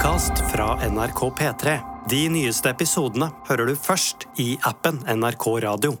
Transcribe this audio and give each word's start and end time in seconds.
podkast 0.00 0.32
fra 0.52 0.88
NRK 0.90 1.20
P3. 1.38 1.78
De 2.08 2.20
nyeste 2.32 2.70
episodene 2.72 3.26
hører 3.50 3.68
du 3.68 3.74
først 3.76 4.24
i 4.40 4.54
appen 4.64 5.02
NRK 5.04 5.44
Radio. 5.60 5.92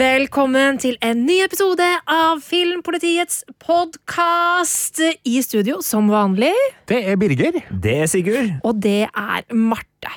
Velkommen 0.00 0.78
til 0.78 0.94
en 1.02 1.24
ny 1.26 1.40
episode 1.42 1.86
av 2.06 2.38
Filmpolitiets 2.46 3.42
podkast. 3.58 5.02
I 5.26 5.42
studio, 5.42 5.80
som 5.82 6.06
vanlig, 6.12 6.54
Det 6.86 7.02
er 7.02 7.16
Birger. 7.16 7.58
Det 7.70 7.96
er 8.04 8.06
Sigurd. 8.06 8.60
og 8.62 8.80
det 8.80 9.08
er 9.10 9.54
Marte. 9.54 10.14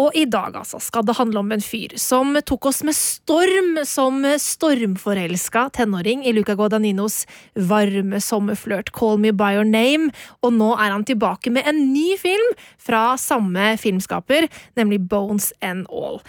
Og 0.00 0.14
i 0.16 0.24
dag 0.30 0.54
altså 0.56 0.78
skal 0.80 1.04
det 1.04 1.16
handle 1.18 1.42
om 1.42 1.50
en 1.52 1.62
fyr 1.64 1.92
som 2.00 2.32
tok 2.46 2.70
oss 2.70 2.80
med 2.86 2.96
storm 2.96 3.80
som 3.88 4.22
stormforelska 4.40 5.66
tenåring 5.76 6.22
i 6.24 6.32
Luca 6.32 6.54
Guadagninos 6.56 7.24
varme 7.68 8.20
sommerflørt 8.24 8.92
Call 8.96 9.20
Me 9.20 9.34
By 9.36 9.58
Your 9.58 9.68
Name, 9.68 10.08
og 10.40 10.54
nå 10.56 10.70
er 10.76 10.94
han 10.94 11.04
tilbake 11.08 11.52
med 11.52 11.68
en 11.68 11.82
ny 11.92 12.14
film 12.20 12.54
fra 12.80 13.18
samme 13.20 13.74
filmskaper, 13.80 14.48
nemlig 14.78 15.02
Bones 15.10 15.50
and 15.60 15.90
All. 15.90 16.22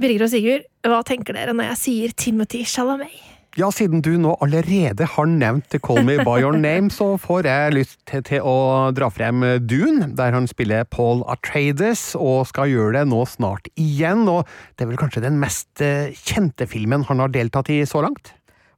Birger 0.00 0.26
og 0.26 0.32
Sigurd, 0.32 0.66
hva 0.82 1.04
tenker 1.06 1.36
dere 1.36 1.54
når 1.54 1.70
jeg 1.74 1.82
sier 1.84 2.18
Timothy 2.18 2.64
Chalamet? 2.66 3.33
Ja, 3.54 3.68
siden 3.70 4.00
du 4.02 4.16
nå 4.18 4.32
allerede 4.42 5.06
har 5.06 5.28
nevnt 5.30 5.76
Call 5.86 6.00
Me 6.02 6.16
By 6.26 6.40
Your 6.42 6.56
Name, 6.58 6.88
så 6.90 7.12
får 7.22 7.46
jeg 7.46 7.74
lyst 7.76 8.00
til, 8.10 8.40
å 8.42 8.90
dra 8.90 9.06
frem 9.14 9.44
Dune, 9.62 10.08
der 10.18 10.34
han 10.34 10.48
spiller 10.50 10.82
Paul 10.90 11.22
Atreides, 11.30 12.16
og 12.18 12.48
skal 12.50 12.72
gjøre 12.72 12.96
det 12.96 13.04
nå 13.12 13.20
snart 13.30 13.70
igjen. 13.78 14.26
Og 14.26 14.42
det 14.74 14.82
er 14.82 14.90
vel 14.90 14.98
kanskje 14.98 15.22
den 15.22 15.38
mest 15.38 15.84
eh, 15.86 16.10
kjente 16.26 16.66
filmen 16.66 17.06
han 17.06 17.22
har 17.22 17.30
deltatt 17.30 17.70
i 17.70 17.84
så 17.86 18.02
langt? 18.02 18.32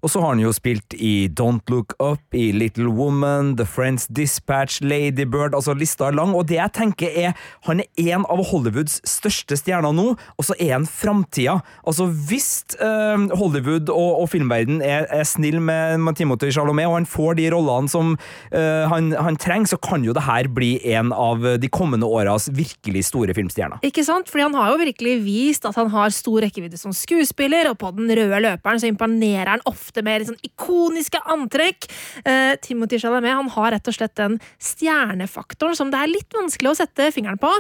Og 0.07 0.11
så 0.13 0.21
har 0.23 0.37
han 0.37 0.39
jo 0.39 0.53
spilt 0.55 0.95
i 1.03 1.27
Don't 1.27 1.67
Look 1.73 1.97
Up, 1.99 2.23
i 2.31 2.53
Little 2.55 2.93
Woman, 2.95 3.57
The 3.59 3.65
Friends 3.67 4.05
Dispatch, 4.07 4.79
Lady 4.79 5.25
Bird, 5.27 5.51
altså 5.59 5.75
lista 5.75 6.07
er 6.07 6.15
lang. 6.15 6.31
Og 6.31 6.45
det 6.47 6.61
jeg 6.61 6.73
tenker 6.77 7.11
er, 7.11 7.33
han 7.67 7.83
er 7.83 8.13
en 8.15 8.27
av 8.31 8.39
Hollywoods 8.53 9.01
største 9.03 9.59
stjerner 9.59 9.91
nå, 9.97 10.13
og 10.15 10.47
så 10.47 10.55
er 10.63 10.77
han 10.77 10.87
framtida. 10.87 11.57
Altså 11.83 12.07
hvis 12.29 12.79
eh, 12.79 13.25
Hollywood 13.35 13.91
og, 13.91 14.21
og 14.23 14.29
filmverden 14.31 14.79
er, 14.79 15.09
er 15.11 15.27
snill 15.27 15.59
med, 15.59 15.99
med 16.07 16.21
Timothy 16.21 16.53
Chalamet, 16.55 16.87
og 16.87 17.01
han 17.01 17.11
får 17.11 17.41
de 17.41 17.49
rollene 17.57 17.91
som 17.91 18.15
eh, 18.15 18.87
han, 18.87 19.11
han 19.19 19.41
trenger, 19.43 19.73
så 19.75 19.81
kan 19.83 20.07
jo 20.07 20.15
det 20.15 20.23
her 20.29 20.47
bli 20.55 20.77
en 20.95 21.11
av 21.11 21.43
de 21.59 21.73
kommende 21.73 22.07
åras 22.07 22.47
virkelig 22.55 23.09
store 23.11 23.35
filmstjerner. 23.35 23.83
Ikke 23.91 24.07
sant? 24.07 24.31
Fordi 24.31 24.47
han 24.47 24.55
har 24.61 24.71
jo 24.71 24.79
virkelig 24.85 25.19
vist 25.27 25.67
at 25.67 25.75
han 25.83 25.91
har 25.91 26.15
stor 26.15 26.47
rekkevidde 26.47 26.79
som 26.79 26.95
skuespiller, 26.95 27.73
og 27.73 27.81
på 27.83 27.91
den 27.99 28.15
røde 28.15 28.43
løperen 28.47 28.79
så 28.79 28.95
imponerer 28.95 29.57
han 29.57 29.67
ofte 29.67 29.96
med 30.05 30.23
litt 30.23 30.31
sånn 30.31 30.47
ikoniske 30.47 31.21
antrekk. 31.33 31.89
Eh, 32.25 32.55
Timothy 32.63 33.01
Chalamet 33.01 33.37
han 33.37 33.51
har 33.55 33.73
rett 33.77 33.89
og 33.89 33.97
slett 33.97 34.17
den 34.19 34.39
stjernefaktoren 34.63 35.79
som 35.79 35.93
det 35.93 36.03
er 36.03 36.13
litt 36.13 36.37
vanskelig 36.37 36.73
å 36.73 36.79
sette 36.83 37.11
fingeren 37.15 37.41
på. 37.41 37.53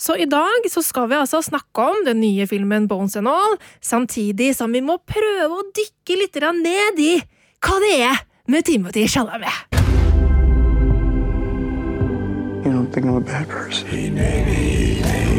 Så 0.00 0.16
i 0.18 0.28
dag 0.30 0.68
så 0.70 0.82
skal 0.84 1.10
vi 1.12 1.18
altså 1.20 1.42
snakke 1.44 1.88
om 1.92 2.04
den 2.08 2.22
nye 2.24 2.48
filmen 2.50 2.88
Bones 2.90 3.16
and 3.20 3.30
All, 3.30 3.58
samtidig 3.84 4.54
som 4.56 4.72
vi 4.74 4.82
må 4.84 4.98
prøve 4.98 5.50
å 5.52 5.68
dykke 5.74 6.20
litt 6.20 6.42
ned 6.54 6.98
i 7.00 7.12
hva 7.64 7.78
det 7.80 7.94
er 8.04 8.24
med 8.48 8.64
Timothy 8.64 9.06
Chalamet. 9.08 9.74
You 12.64 12.72
don't 12.72 12.90
think 12.92 13.06
I'm 13.06 13.16
a 13.16 13.20
bad 13.20 13.48
person? 13.48 15.33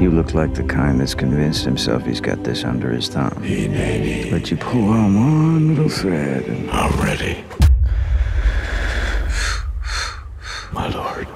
You. 0.00 0.10
Look 0.10 0.34
like 0.34 0.54
the 0.54 0.64
kind 0.64 1.00
that's 1.00 1.14
convinced 1.14 1.64
himself 1.64 2.04
he's 2.04 2.20
got 2.20 2.44
this 2.44 2.64
under 2.64 2.90
his 2.90 3.08
thumb. 3.08 3.32
But 4.30 4.50
you 4.50 4.56
pull 4.56 4.90
on 4.90 5.14
one 5.14 5.68
little 5.68 5.88
thread 5.88 6.44
and 6.44 6.70
I'm 6.70 7.00
ready. 7.00 7.44
My 10.72 10.88
lord. 10.88 11.28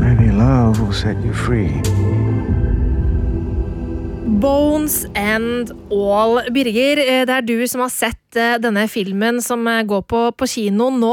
Maybe 0.00 0.30
love 0.30 0.80
will 0.80 0.92
set 0.92 1.16
you 1.24 1.32
free. 1.32 1.82
Bones 4.44 5.06
and 5.16 5.70
All. 5.88 6.36
Birger, 6.52 6.98
eh, 7.00 7.22
det 7.24 7.32
er 7.32 7.44
du 7.48 7.62
som 7.70 7.80
har 7.80 7.92
sett 7.92 8.36
eh, 8.36 8.58
denne 8.60 8.82
filmen 8.92 9.38
som 9.40 9.62
eh, 9.70 9.80
går 9.88 10.02
på, 10.10 10.20
på 10.36 10.48
kino 10.50 10.90
nå. 10.92 11.12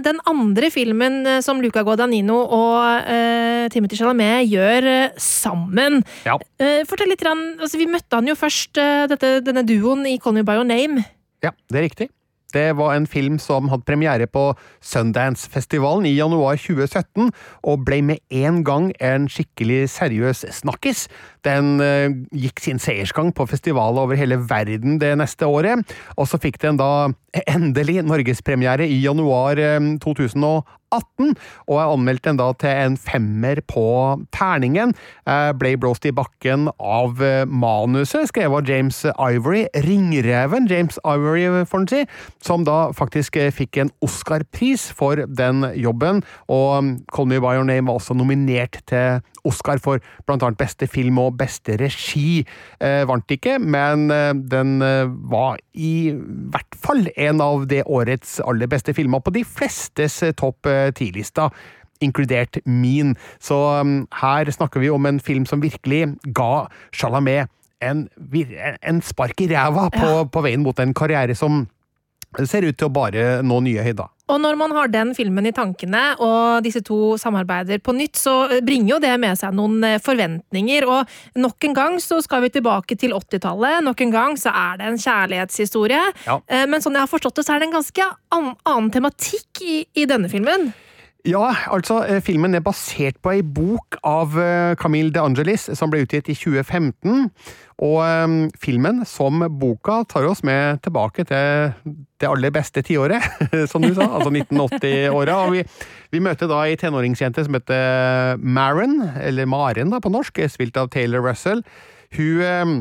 Den 0.00 0.22
andre 0.30 0.70
filmen 0.72 1.18
som 1.44 1.60
Luca 1.60 1.82
Guadagnino 1.84 2.38
og 2.40 3.04
uh, 3.04 3.66
Timothy 3.72 3.98
Chalamet 3.98 4.48
gjør 4.48 4.88
sammen. 5.20 6.00
Ja. 6.24 6.38
Uh, 6.62 6.80
Fortell 6.88 7.12
litt, 7.12 7.24
altså, 7.26 7.80
Vi 7.80 7.88
møtte 7.90 8.16
han 8.16 8.30
jo 8.30 8.38
først, 8.38 8.80
uh, 8.80 9.04
dette, 9.10 9.36
denne 9.44 9.66
duoen 9.68 10.06
i 10.08 10.16
Call 10.22 10.38
Me 10.38 10.46
By 10.46 10.56
Your 10.60 10.68
Name. 10.68 11.04
Ja, 11.44 11.52
det 11.68 11.82
er 11.82 11.86
riktig. 11.90 12.08
Det 12.54 12.76
var 12.78 12.94
en 12.94 13.06
film 13.06 13.38
som 13.42 13.68
hadde 13.70 13.86
premiere 13.88 14.26
på 14.30 14.50
Sundance-festivalen 14.84 16.08
i 16.08 16.16
januar 16.16 16.58
2017, 16.60 17.30
og 17.62 17.84
ble 17.86 18.00
med 18.12 18.22
en 18.30 18.62
gang 18.66 18.90
en 19.00 19.28
skikkelig 19.30 19.84
seriøs 19.94 20.44
snakkis. 20.60 21.06
Den 21.46 21.80
eh, 21.84 22.10
gikk 22.36 22.60
sin 22.64 22.82
seiersgang 22.82 23.32
på 23.36 23.46
festivaler 23.50 24.04
over 24.04 24.18
hele 24.18 24.40
verden 24.50 24.98
det 25.00 25.14
neste 25.20 25.48
året, 25.48 25.86
og 26.16 26.28
så 26.28 26.40
fikk 26.40 26.60
den 26.62 26.80
da 26.80 27.10
endelig 27.46 28.00
norgespremiere 28.04 28.88
i 28.88 29.00
januar 29.04 29.60
eh, 29.60 29.80
2018. 30.02 30.79
18, 30.90 31.34
og 31.68 31.74
jeg 31.78 31.94
anmeldte 31.94 32.28
den 32.30 32.40
da 32.40 32.50
til 32.60 32.74
en 32.84 32.96
femmer 33.00 33.60
på 33.70 33.86
terningen. 34.34 34.94
Eh, 35.28 35.50
ble 35.58 35.74
blåst 35.80 36.06
i 36.08 36.14
bakken 36.14 36.68
av 36.78 37.20
eh, 37.24 37.44
manuset, 37.46 38.28
skrevet 38.30 38.62
av 38.62 38.70
James 38.70 39.02
Ivory, 39.14 39.66
ringreven 39.86 40.68
James 40.70 40.98
Ivory, 41.04 41.46
får 41.68 41.84
en 41.84 41.90
si, 41.90 42.04
som 42.44 42.66
da 42.66 42.78
faktisk 42.96 43.38
eh, 43.40 43.52
fikk 43.54 43.82
en 43.82 43.92
Oscar-pris 44.04 44.88
for 44.96 45.24
den 45.26 45.66
jobben, 45.78 46.24
og 46.50 46.70
mm, 46.82 46.94
Call 47.14 47.30
Me 47.30 47.40
By 47.42 47.56
Your 47.58 47.68
Name 47.68 47.88
var 47.90 48.00
også 48.00 48.16
nominert 48.18 48.80
til 48.90 49.20
Oscar 49.48 49.80
for 49.80 50.02
blant 50.28 50.42
annet 50.44 50.60
beste 50.60 50.84
film 50.90 51.16
og 51.22 51.38
beste 51.40 51.78
regi. 51.80 52.42
Vant 53.08 53.32
ikke, 53.32 53.54
men 53.56 54.10
den 54.52 54.74
var 55.32 55.56
i 55.72 56.12
hvert 56.12 56.76
fall 56.76 57.06
en 57.14 57.40
av 57.40 57.64
det 57.70 57.80
årets 57.88 58.36
aller 58.44 58.68
beste 58.68 58.92
filmer 58.96 59.24
på 59.24 59.32
de 59.32 59.46
flestes 59.48 60.18
topp 60.36 60.68
ti-lista. 60.96 61.50
Inkludert 62.00 62.60
min. 62.64 63.14
Så 63.42 63.56
um, 63.80 64.06
her 64.22 64.50
snakker 64.54 64.80
vi 64.80 64.92
om 64.92 65.06
en 65.06 65.20
film 65.20 65.46
som 65.48 65.62
virkelig 65.62 66.06
ga 66.36 66.66
Chalamet 66.96 67.50
en, 67.80 68.06
en 68.82 69.02
spark 69.04 69.40
i 69.40 69.48
ræva 69.52 69.88
på, 69.92 70.08
på 70.32 70.42
veien 70.44 70.64
mot 70.64 70.80
en 70.80 70.94
karriere 70.96 71.36
som 71.36 71.64
ser 72.46 72.66
ut 72.68 72.78
til 72.78 72.88
å 72.88 72.94
bare 72.94 73.40
nå 73.46 73.60
nye 73.66 73.84
høyder. 73.84 74.08
Og 74.30 74.40
når 74.42 74.58
man 74.60 74.74
har 74.76 74.90
den 74.92 75.12
filmen 75.16 75.48
i 75.48 75.54
tankene, 75.56 76.02
og 76.22 76.62
disse 76.66 76.82
to 76.86 77.16
samarbeider 77.20 77.80
på 77.82 77.94
nytt, 77.96 78.18
så 78.20 78.34
bringer 78.66 78.94
jo 78.94 79.00
det 79.02 79.14
med 79.22 79.38
seg 79.40 79.56
noen 79.56 79.82
eh, 79.86 79.98
forventninger. 80.02 80.86
Og 80.86 81.40
nok 81.42 81.68
en 81.68 81.76
gang 81.76 81.98
så 82.02 82.20
skal 82.24 82.44
vi 82.46 82.52
tilbake 82.54 82.98
til 83.00 83.14
80-tallet. 83.16 83.82
Nok 83.86 84.04
en 84.06 84.14
gang 84.14 84.38
så 84.40 84.52
er 84.54 84.78
det 84.80 84.90
en 84.90 85.00
kjærlighetshistorie. 85.00 86.04
Ja. 86.28 86.38
Eh, 86.46 86.66
Men 86.70 86.84
sånn 86.84 86.98
jeg 86.98 87.06
har 87.06 87.10
forstått 87.10 87.40
det, 87.40 87.46
så 87.48 87.56
er 87.56 87.62
det 87.62 87.70
en 87.70 87.78
ganske 87.80 88.12
an 88.36 88.52
annen 88.68 88.92
tematikk 88.94 89.64
i, 89.66 89.82
i 89.98 90.06
denne 90.10 90.30
filmen. 90.32 90.70
Ja, 91.28 91.50
altså, 91.68 92.00
eh, 92.08 92.22
filmen 92.24 92.54
er 92.56 92.62
basert 92.64 93.18
på 93.20 93.34
ei 93.34 93.40
bok 93.44 93.98
av 94.06 94.36
eh, 94.40 94.74
Camille 94.80 95.12
de 95.12 95.20
Angelis, 95.20 95.66
som 95.76 95.90
ble 95.92 96.04
utgitt 96.06 96.30
i 96.32 96.36
2015. 96.36 97.26
Og 97.80 97.98
um, 98.04 98.36
filmen, 98.60 99.02
som 99.08 99.40
boka, 99.60 100.02
tar 100.08 100.26
oss 100.28 100.42
med 100.44 100.80
tilbake 100.84 101.24
til 101.28 101.72
det 102.20 102.28
aller 102.28 102.52
beste 102.52 102.82
tiåret, 102.84 103.24
som 103.72 103.84
du 103.84 103.92
sa, 103.96 104.06
altså 104.06 104.32
1980-åra. 104.36 105.36
Og 105.44 105.58
vi, 105.58 105.64
vi 106.12 106.24
møter 106.24 106.48
da 106.48 106.62
ei 106.64 106.78
tenåringsjente 106.80 107.44
som 107.44 107.56
heter 107.56 108.40
Maren, 108.40 109.00
eller 109.20 109.48
Maren 109.48 109.92
da 109.92 110.00
på 110.00 110.12
norsk, 110.12 110.40
spilt 110.52 110.80
av 110.80 110.88
Taylor 110.92 111.24
Russell. 111.24 111.64
Hun 112.16 112.44
eh, 112.44 112.74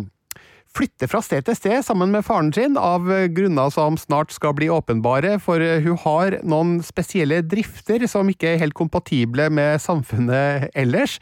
flytter 0.75 1.09
fra 1.09 1.21
sted 1.23 1.45
til 1.47 1.57
sted 1.57 1.83
sammen 1.85 2.11
med 2.13 2.25
faren 2.25 2.51
sin, 2.53 2.77
av 2.77 3.07
grunner 3.33 3.71
som 3.73 3.97
snart 3.99 4.33
skal 4.33 4.53
bli 4.57 4.69
åpenbare, 4.71 5.37
for 5.41 5.61
eh, 5.63 5.81
hun 5.83 5.97
har 6.03 6.37
noen 6.47 6.77
spesielle 6.85 7.41
drifter 7.49 8.05
som 8.09 8.29
ikke 8.29 8.53
er 8.53 8.61
helt 8.61 8.77
kompatible 8.77 9.49
med 9.53 9.81
samfunnet 9.81 10.69
ellers. 10.77 11.17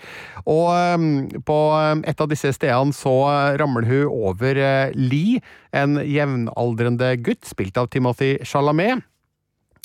Og 0.45 0.71
eh, 0.75 1.37
på 1.47 1.59
eh, 1.79 1.93
et 2.11 2.23
av 2.23 2.31
disse 2.31 2.53
stedene 2.57 2.95
så 2.95 3.15
ramler 3.59 3.87
hun 3.87 4.31
over 4.31 4.59
Lee, 4.97 5.41
en 5.75 5.99
jevnaldrende 6.03 7.15
gutt, 7.23 7.45
spilt 7.47 7.79
av 7.79 7.91
Timothy 7.93 8.35
Chalamet. 8.47 9.05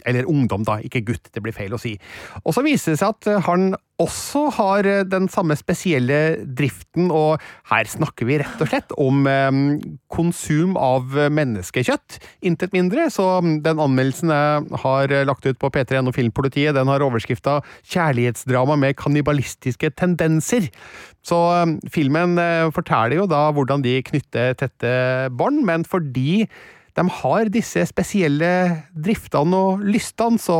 Eller 0.08 0.26
ungdom, 0.26 0.64
da, 0.66 0.80
ikke 0.82 1.04
gutt, 1.06 1.28
det 1.30 1.44
blir 1.44 1.54
feil 1.54 1.76
å 1.76 1.78
si. 1.78 1.94
Og 2.42 2.56
så 2.56 2.64
viser 2.66 2.96
det 2.96 3.02
seg 3.02 3.14
at 3.14 3.46
han 3.46 3.76
også 4.02 4.46
har 4.58 4.86
eh, 4.88 5.04
den 5.08 5.28
samme 5.32 5.56
spesielle 5.58 6.18
driften, 6.58 7.10
og 7.14 7.42
her 7.70 7.88
snakker 7.88 8.28
vi 8.28 8.38
rett 8.42 8.62
og 8.62 8.70
slett 8.70 8.94
om 9.00 9.26
eh, 9.30 9.50
konsum 10.12 10.76
av 10.80 11.14
menneskekjøtt, 11.32 12.18
intet 12.48 12.74
mindre. 12.76 13.08
Så 13.12 13.26
mm, 13.44 13.54
den 13.66 13.82
anmeldelsen 13.82 14.34
jeg 14.34 14.82
har 14.84 15.14
eh, 15.14 15.24
lagt 15.28 15.46
ut 15.48 15.60
på 15.62 15.72
P3N 15.72 16.10
og 16.10 16.16
Filmpolitiet, 16.18 16.74
den 16.76 16.90
har 16.90 17.04
overskrifta 17.06 17.60
'Kjærlighetsdrama 17.82 18.78
med 18.80 18.98
kannibalistiske 19.00 19.92
tendenser'. 19.98 20.70
Så 21.22 21.40
eh, 21.56 21.78
filmen 21.94 22.38
forteller 22.74 23.22
jo 23.22 23.30
da 23.30 23.48
hvordan 23.54 23.84
de 23.84 24.00
knytter 24.06 24.56
tette 24.58 24.94
bånd, 25.38 25.62
men 25.66 25.86
fordi 25.88 26.46
de 26.98 27.04
har 27.22 27.48
disse 27.52 27.84
spesielle 27.88 28.50
driftene 28.92 29.56
og 29.56 29.84
lystene, 29.86 30.40
så 30.40 30.58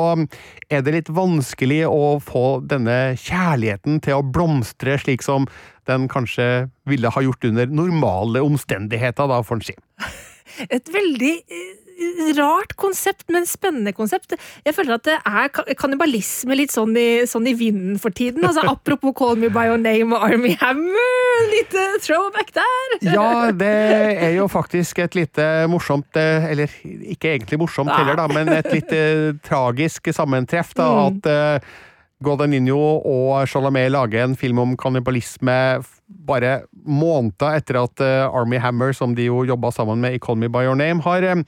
er 0.73 0.85
det 0.85 0.95
litt 0.97 1.13
vanskelig 1.13 1.83
å 1.89 2.17
få 2.25 2.63
denne 2.65 3.15
kjærligheten 3.21 4.01
til 4.05 4.19
å 4.19 4.25
blomstre 4.25 4.97
slik 5.03 5.25
som 5.25 5.49
den 5.91 6.09
kanskje 6.11 6.69
ville 6.89 7.11
ha 7.13 7.25
gjort 7.25 7.45
under 7.49 7.69
normale 7.69 8.43
omstendigheter, 8.45 9.29
da, 9.29 9.43
får 9.45 9.61
en 9.61 9.67
si. 9.67 9.77
Et 10.69 10.93
veldig 10.95 11.33
eh, 11.43 11.82
rart 12.39 12.73
konsept, 12.81 13.25
men 13.33 13.47
spennende 13.49 13.93
konsept. 13.97 14.35
Jeg 14.67 14.75
føler 14.77 14.95
at 14.99 15.05
det 15.09 15.17
er 15.21 15.49
ka- 15.55 15.65
kannibalisme 15.79 16.57
litt 16.59 16.73
sånn 16.75 16.95
i, 16.99 17.07
sånn 17.29 17.47
i 17.51 17.55
vinden 17.59 17.99
for 18.03 18.11
tiden. 18.15 18.45
Altså, 18.49 18.65
apropos 18.71 19.15
Call 19.19 19.37
Me 19.41 19.51
By 19.53 19.67
Your 19.71 19.81
Name 19.83 20.17
og 20.17 20.27
Army 20.31 20.55
Hammer. 20.61 21.47
Lite 21.53 21.87
throwback 22.05 22.53
der. 22.57 22.97
Ja, 23.13 23.29
det 23.53 23.73
er 24.23 24.35
jo 24.37 24.49
faktisk 24.53 24.99
et 25.05 25.15
lite 25.19 25.47
morsomt 25.73 26.17
eh, 26.21 26.45
Eller 26.53 26.71
ikke 26.85 27.33
egentlig 27.35 27.59
morsomt 27.63 27.91
heller, 27.95 28.17
da, 28.21 28.27
men 28.31 28.49
et 28.57 28.69
litt 28.73 28.93
eh, 28.97 29.33
tragisk 29.47 30.13
sammentreff. 30.15 30.75
da, 30.79 30.91
Mm. 30.93 31.19
At 31.23 31.27
uh, 31.31 31.73
Guadagnino 32.23 32.77
og 33.09 33.47
Chalamet 33.51 33.89
lager 33.91 34.23
en 34.27 34.37
film 34.39 34.59
om 34.63 34.75
kannibalisme 34.79 35.55
bare 36.29 36.63
måneder 36.87 37.57
etter 37.59 37.79
at 37.81 38.03
eh, 38.05 38.27
Army 38.29 38.61
Hammer, 38.63 38.93
som 38.95 39.15
de 39.17 39.27
jo 39.31 39.41
jobba 39.49 39.73
sammen 39.75 39.99
med 40.05 40.15
i 40.15 40.21
Call 40.23 40.37
Me 40.39 40.51
By 40.53 40.67
Your 40.69 40.77
Name, 40.79 41.03
har 41.03 41.25
eh, 41.27 41.43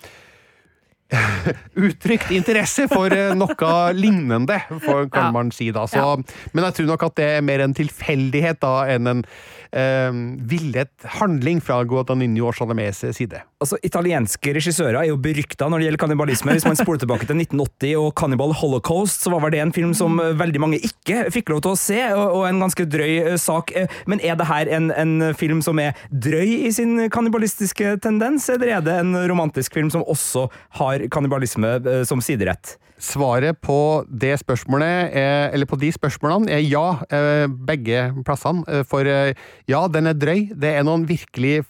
uttrykt 1.87 2.31
interesse 2.35 2.87
for 2.91 3.13
eh, 3.15 3.35
noe 3.37 3.73
lignende, 3.95 4.57
for, 4.83 5.07
kan 5.13 5.29
Ja. 5.29 5.33
man 5.35 5.51
si 5.55 5.71
da. 5.75 5.85
Så, 5.91 6.23
Men 6.53 6.65
jeg 6.65 6.75
tror 6.79 6.87
nok 6.95 7.03
at 7.11 7.17
det 7.21 7.29
er 7.37 7.45
mer 7.45 7.61
en 7.65 7.75
tilfeldighet 7.77 8.61
da, 8.65 8.73
enn 8.95 9.07
en 9.13 9.25
eh, 9.73 10.11
villet 10.51 10.91
handling 11.21 11.61
fra 11.63 11.83
Guadagnino 11.85 12.49
og 12.49 12.55
Chalames 12.59 13.05
side. 13.17 13.43
Altså, 13.65 13.79
Italienske 13.87 14.53
regissører 14.53 14.99
er 15.01 15.07
jo 15.09 15.17
berykta 15.25 15.71
når 15.71 15.81
det 15.81 15.87
gjelder 15.87 16.01
kannibalisme. 16.03 16.53
Hvis 16.53 16.67
man 16.69 16.77
spoler 16.77 17.01
tilbake 17.01 17.25
til 17.25 17.39
1980 17.41 17.95
og 17.97 18.11
Cannibal 18.21 18.53
Holocaust, 18.61 19.23
så 19.25 19.33
var 19.33 19.41
vel 19.47 19.55
det 19.55 19.63
en 19.63 19.73
film 19.73 19.95
som 19.97 20.21
eh, 20.21 20.35
veldig 20.37 20.61
mange 20.61 20.81
ikke 20.85 21.31
fikk 21.33 21.55
lov 21.55 21.63
til 21.65 21.73
å 21.73 21.81
se, 21.81 22.01
og, 22.13 22.43
en 22.45 22.61
ganske 22.61 22.85
drøy 22.93 23.15
eh, 23.23 23.39
sak. 23.41 23.73
Eh, 23.73 23.89
Men 24.11 24.21
er 24.21 24.37
det 24.37 24.51
her 24.51 24.69
en, 24.77 24.91
en 24.93 25.33
film 25.39 25.65
som 25.65 25.81
er 25.81 25.97
drøy 26.13 26.69
i 26.69 26.73
sin 26.77 27.07
kannibalistiske 27.09 27.97
tendens, 28.05 28.51
eller 28.53 28.77
er 28.77 28.85
det 28.85 29.01
en 29.01 29.17
romantisk 29.31 29.81
film 29.81 29.89
som 29.95 30.05
også 30.05 30.51
har 30.81 31.09
kannibalisme 31.09 31.79
som 32.05 32.21
siderett? 32.21 32.77
Svaret 33.01 33.57
på 33.65 34.05
det 34.09 34.37
spørsmålet, 34.45 35.17
er, 35.17 35.49
eller 35.57 35.69
på 35.69 35.79
de 35.81 35.89
spørsmålene, 35.93 36.53
er 36.53 36.63
ja, 36.69 37.49
begge 37.49 38.11
plassene. 38.27 38.85
For 38.89 39.09
ja, 39.09 39.81
den 39.93 40.13
er 40.13 40.19
drøy. 40.19 40.51
Det 40.53 40.77
er 40.77 40.87
noen 40.87 41.09
virkelig 41.09 41.63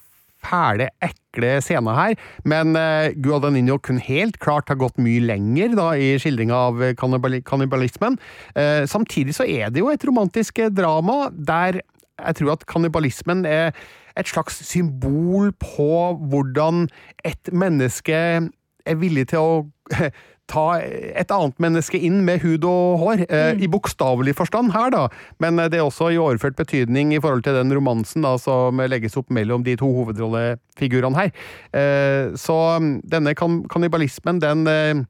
fæle, 0.45 0.91
ekle 1.05 1.57
scener 1.65 1.99
her, 1.99 2.15
men 2.45 2.77
uh, 2.79 3.11
Guadagnino 3.25 3.79
kunne 3.83 4.05
helt 4.05 4.39
klart 4.43 4.71
ha 4.71 4.79
gått 4.79 5.01
mye 5.03 5.23
lenger 5.25 5.75
da, 5.79 5.89
i 5.97 6.15
skildringa 6.21 6.61
av 6.69 6.85
kannibali 7.01 7.43
kannibalismen. 7.47 8.19
Uh, 8.55 8.85
Samtidig 8.91 9.35
så 9.37 9.49
er 9.49 9.73
det 9.73 9.83
jo 9.83 9.91
et 9.93 10.05
romantisk 10.07 10.61
eh, 10.63 10.73
drama 10.73 11.29
der 11.35 11.81
jeg 12.15 12.37
tror 12.39 12.53
at 12.55 12.67
kannibalismen 12.71 13.43
er 13.49 13.73
et 14.15 14.29
slags 14.31 14.61
symbol 14.69 15.51
på 15.59 15.89
hvordan 16.31 16.87
et 17.27 17.51
menneske 17.53 18.15
er 18.85 19.01
villig 19.01 19.29
til 19.33 19.43
å 19.43 19.55
ta 20.51 20.65
et 20.81 21.33
annet 21.33 21.61
menneske 21.63 21.99
inn 21.99 22.21
med 22.27 22.43
hud 22.45 22.67
og 22.69 23.01
hår, 23.01 23.25
eh, 23.29 23.63
i 23.65 23.69
bokstavelig 23.71 24.35
forstand 24.37 24.75
her, 24.75 24.91
da. 24.93 25.05
Men 25.43 25.59
eh, 25.59 25.71
det 25.73 25.81
er 25.81 25.87
også 25.87 26.11
i 26.13 26.21
overført 26.21 26.59
betydning 26.59 27.15
i 27.15 27.21
forhold 27.23 27.47
til 27.47 27.57
den 27.57 27.73
romansen 27.75 28.27
da, 28.27 28.37
som 28.41 28.83
legges 28.91 29.17
opp 29.21 29.33
mellom 29.35 29.65
de 29.65 29.77
to 29.81 29.89
hovedrollefigurene 29.89 31.21
her. 31.21 31.33
Eh, 31.73 32.35
så 32.41 32.59
mm, 32.81 32.93
denne 33.15 33.35
kan 33.39 33.63
kannibalismen, 33.73 34.43
den 34.45 34.69
eh, 34.71 35.05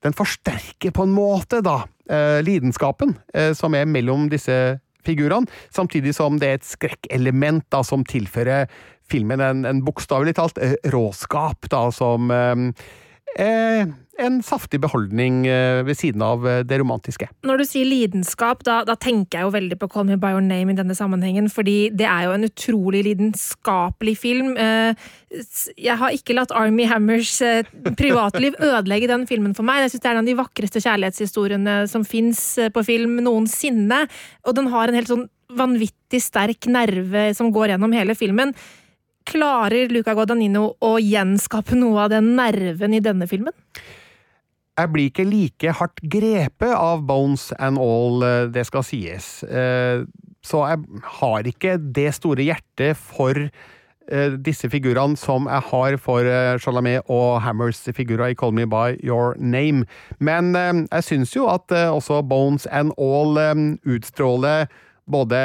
den 0.00 0.16
forsterker 0.16 0.94
på 0.96 1.04
en 1.04 1.10
måte 1.12 1.58
da 1.60 1.82
lidenskapen 2.40 3.12
som 3.54 3.74
er 3.76 3.84
mellom 3.84 4.24
disse 4.32 4.54
figurene, 5.04 5.44
samtidig 5.68 6.14
som 6.16 6.38
det 6.40 6.48
er 6.48 6.56
et 6.56 6.64
skrekkelement 6.64 7.66
da 7.70 7.82
som 7.84 8.00
tilfører 8.08 8.64
filmen 9.12 9.44
en, 9.44 9.60
en 9.68 9.82
bokstavelig 9.84 10.38
talt 10.40 10.56
råskap, 10.88 11.68
da, 11.68 11.82
som 11.92 12.32
eh, 13.38 13.86
en 14.20 14.38
saftig 14.44 14.80
beholdning 14.82 15.44
eh, 15.48 15.80
ved 15.86 15.98
siden 15.98 16.22
av 16.24 16.46
eh, 16.48 16.60
det 16.66 16.80
romantiske. 16.82 17.28
Når 17.46 17.62
du 17.62 17.64
sier 17.68 17.88
lidenskap, 17.88 18.64
da, 18.66 18.80
da 18.88 18.96
tenker 19.00 19.38
jeg 19.38 19.48
jo 19.48 19.54
veldig 19.54 19.78
på 19.80 19.88
Call 19.92 20.08
Me 20.08 20.18
By 20.20 20.34
Your 20.34 20.44
Name 20.44 20.74
i 20.74 20.78
denne 20.78 20.96
sammenhengen, 20.96 21.48
fordi 21.52 21.90
det 21.96 22.08
er 22.08 22.26
jo 22.26 22.36
en 22.36 22.48
utrolig 22.48 23.04
lidenskapelig 23.08 24.16
film. 24.20 24.52
Jeg 24.58 25.96
har 26.00 26.16
ikke 26.16 26.36
latt 26.36 26.54
Army 26.56 26.88
Hammers 26.90 27.36
privatliv 27.98 28.58
ødelegge 28.70 29.10
den 29.10 29.26
filmen 29.30 29.56
for 29.56 29.66
meg. 29.66 29.84
Jeg 29.84 29.94
synes 29.94 30.04
det 30.04 30.10
er 30.10 30.18
en 30.18 30.24
av 30.24 30.30
de 30.30 30.38
vakreste 30.40 30.84
kjærlighetshistoriene 30.84 31.76
som 31.90 32.06
fins 32.08 32.42
på 32.74 32.86
film 32.86 33.20
noensinne, 33.24 34.04
og 34.46 34.58
den 34.58 34.72
har 34.74 34.90
en 34.90 34.98
helt 35.00 35.12
sånn 35.12 35.28
vanvittig 35.56 36.20
sterk 36.22 36.68
nerve 36.70 37.30
som 37.34 37.50
går 37.54 37.74
gjennom 37.74 37.94
hele 37.96 38.14
filmen. 38.18 38.54
Klarer 39.30 39.92
Luca 39.94 40.14
Guadagnino 40.16 40.72
å 40.82 40.96
gjenskape 40.98 41.76
noe 41.78 42.06
av 42.06 42.10
den 42.10 42.32
nerven 42.38 42.96
i 42.96 43.02
denne 43.04 43.28
filmen? 43.30 43.54
Jeg 44.80 44.90
blir 44.94 45.10
ikke 45.10 45.26
like 45.28 45.74
hardt 45.76 46.00
grepet 46.08 46.72
av 46.72 47.02
Bones 47.06 47.50
and 47.58 47.78
All, 47.78 48.22
eh, 48.24 48.46
det 48.50 48.64
skal 48.66 48.86
sies. 48.86 49.42
Eh, 49.44 50.04
Så 50.42 50.62
jeg 50.64 51.02
har 51.20 51.42
ikke 51.44 51.74
det 51.92 52.14
store 52.16 52.40
hjertet 52.40 52.96
for 52.96 53.36
eh, 53.36 54.30
disse 54.40 54.70
figurene 54.72 55.18
som 55.20 55.44
jeg 55.44 55.62
har 55.68 55.96
for 56.00 56.24
Chalamet 56.58 57.04
og 57.12 57.42
Hammers 57.44 57.82
figurer 57.92 58.32
i 58.32 58.34
Call 58.34 58.54
Me 58.56 58.64
By 58.64 58.96
Your 59.04 59.36
Name. 59.36 59.84
Men 60.18 60.54
jeg 60.56 61.04
syns 61.04 61.36
jo 61.36 61.44
at 61.46 61.68
også 61.68 62.22
Bones 62.26 62.64
and 62.72 62.96
All 62.96 63.36
utstråler 63.84 64.64
både 65.10 65.40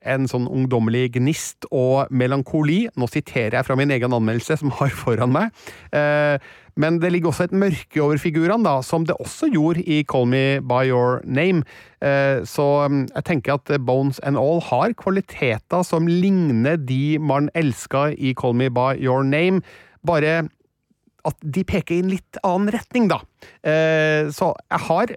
en 0.00 0.26
sånn 0.30 0.48
ungdommelig 0.48 1.10
gnist 1.18 1.66
og 1.70 2.10
melankoli. 2.10 2.86
Nå 2.96 3.08
siterer 3.10 3.58
jeg 3.58 3.68
fra 3.68 3.76
min 3.78 3.92
egen 3.92 4.16
anmeldelse, 4.16 4.58
som 4.60 4.72
har 4.80 4.92
foran 5.02 5.32
meg. 5.34 5.54
Eh, 5.96 6.40
men 6.80 7.00
det 7.02 7.10
ligger 7.12 7.32
også 7.32 7.48
et 7.48 7.56
mørke 7.56 8.00
over 8.02 8.20
figurene, 8.20 8.64
da, 8.64 8.78
som 8.86 9.04
det 9.08 9.16
også 9.20 9.50
gjorde 9.52 9.84
i 9.84 10.00
Call 10.08 10.28
Me 10.30 10.44
By 10.64 10.86
Your 10.88 11.20
Name. 11.24 11.64
Eh, 12.00 12.40
så 12.48 12.68
mm, 12.88 13.02
jeg 13.16 13.26
tenker 13.28 13.58
at 13.58 13.74
Bones 13.84 14.20
and 14.24 14.40
All 14.40 14.62
har 14.70 14.94
kvaliteter 15.00 15.84
som 15.86 16.08
ligner 16.08 16.80
de 16.80 17.18
man 17.18 17.50
elska 17.58 18.10
i 18.16 18.32
Call 18.38 18.56
Me 18.56 18.70
By 18.72 18.94
Your 18.96 19.26
Name, 19.26 19.60
bare 20.06 20.48
at 21.28 21.36
de 21.44 21.64
peker 21.68 21.98
i 21.98 22.04
en 22.04 22.12
litt 22.14 22.38
annen 22.46 22.72
retning, 22.72 23.10
da. 23.10 23.20
Eh, 23.60 24.30
så 24.32 24.54
jeg 24.70 24.84
har 24.86 25.12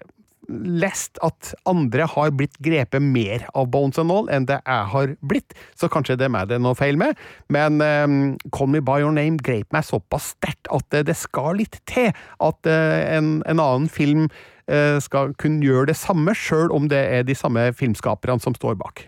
lest 0.49 1.19
at 1.23 1.53
andre 1.69 2.07
har 2.09 2.33
blitt 2.35 2.57
grepet 2.63 3.03
mer 3.03 3.45
av 3.55 3.69
Bones 3.73 3.99
and 4.01 4.11
All 4.13 4.29
enn 4.33 4.47
det 4.49 4.59
jeg 4.59 4.89
har 4.93 5.13
blitt, 5.23 5.55
så 5.79 5.89
kanskje 5.91 6.17
det 6.19 6.27
er 6.27 6.33
meg 6.35 6.49
det 6.49 6.57
er 6.57 6.63
noe 6.63 6.77
feil 6.77 6.99
med, 6.99 7.19
men 7.53 7.79
eh, 7.83 8.17
Call 8.55 8.71
Me 8.73 8.83
By 8.83 8.99
Your 9.03 9.15
Name 9.15 9.41
grep 9.43 9.71
meg 9.75 9.87
såpass 9.87 10.33
sterkt 10.35 10.69
at 10.73 10.97
eh, 10.97 11.05
det 11.07 11.15
skal 11.19 11.59
litt 11.61 11.79
til 11.89 12.11
at 12.13 12.69
uh, 12.69 12.99
en, 13.17 13.35
en 13.49 13.61
annen 13.61 13.89
film 13.91 14.27
uh, 14.71 14.99
skal 15.03 15.33
kunne 15.39 15.63
gjøre 15.65 15.91
det 15.91 15.97
samme, 15.99 16.35
sjøl 16.37 16.71
om 16.73 16.89
det 16.91 17.01
er 17.17 17.27
de 17.27 17.35
samme 17.37 17.69
filmskaperne 17.77 18.41
som 18.43 18.55
står 18.57 18.77
bak. 18.79 19.07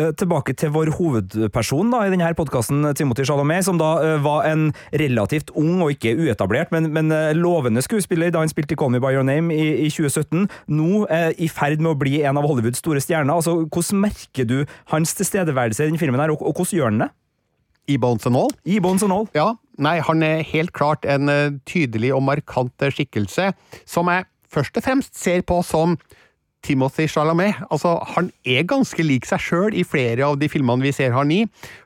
Eh, 0.00 0.10
Tilbake 0.16 0.54
til 0.56 0.72
vår 0.72 0.92
hovedperson 0.96 1.90
da, 1.92 2.02
i 2.06 2.12
denne 2.12 2.30
podkasten, 2.36 2.84
Timothy 2.96 3.26
Chalamet, 3.28 3.66
som 3.66 3.78
da 3.80 3.90
eh, 4.04 4.16
var 4.24 4.46
en 4.48 4.70
relativt 4.96 5.52
ung 5.58 5.82
og 5.84 5.92
ikke 5.94 6.14
uetablert, 6.16 6.72
men, 6.74 6.88
men 6.94 7.12
eh, 7.12 7.32
lovende 7.36 7.82
skuespiller 7.84 8.32
da 8.32 8.42
han 8.42 8.52
spilte 8.52 8.76
i 8.76 8.80
Call 8.80 8.92
Me 8.94 9.02
By 9.02 9.12
Your 9.16 9.26
Name 9.26 9.54
i, 9.54 9.66
i 9.86 9.90
2017. 9.92 10.46
Nå 10.72 11.04
eh, 11.12 11.30
i 11.36 11.50
ferd 11.52 11.82
med 11.82 11.92
å 11.92 11.98
bli 12.00 12.22
en 12.24 12.40
av 12.40 12.48
Hollywoods 12.48 12.80
store 12.80 13.02
stjerner. 13.02 13.34
Altså, 13.34 13.58
hvordan 13.66 14.04
merker 14.06 14.48
du 14.48 14.58
hans 14.94 15.16
tilstedeværelse 15.18 15.84
i 15.84 15.90
denne 15.90 16.00
filmen, 16.00 16.22
her, 16.22 16.32
og, 16.32 16.44
og 16.46 16.56
hvordan 16.62 16.78
gjør 16.78 16.92
han 16.92 17.04
det? 17.04 17.10
I 17.90 17.96
Bones 17.98 18.26
and 18.28 18.38
All 18.38 18.52
I 18.70 18.78
Bones 18.78 19.02
and 19.02 19.12
All. 19.12 19.26
Ja, 19.34 19.48
nei, 19.82 19.96
han 20.06 20.22
er 20.22 20.44
helt 20.46 20.70
klart 20.76 21.08
en 21.08 21.32
tydelig 21.66 22.12
og 22.14 22.22
markant 22.22 22.84
skikkelse, 22.94 23.50
som 23.88 24.10
jeg 24.12 24.28
først 24.50 24.78
og 24.78 24.86
fremst 24.86 25.18
ser 25.18 25.42
på 25.46 25.58
som 25.66 25.96
Timothy 26.66 27.06
Chalamet. 27.08 27.58
Altså, 27.70 27.96
han 28.14 28.30
er 28.44 28.68
ganske 28.68 29.04
lik 29.04 29.28
seg 29.28 29.42
sjøl 29.42 29.76
i 29.76 29.86
flere 29.86 30.26
av 30.28 30.38
de 30.40 30.48
filmene 30.52 30.84
vi 30.84 30.92
ser 30.94 31.14
han 31.16 31.32
i. 31.32 31.44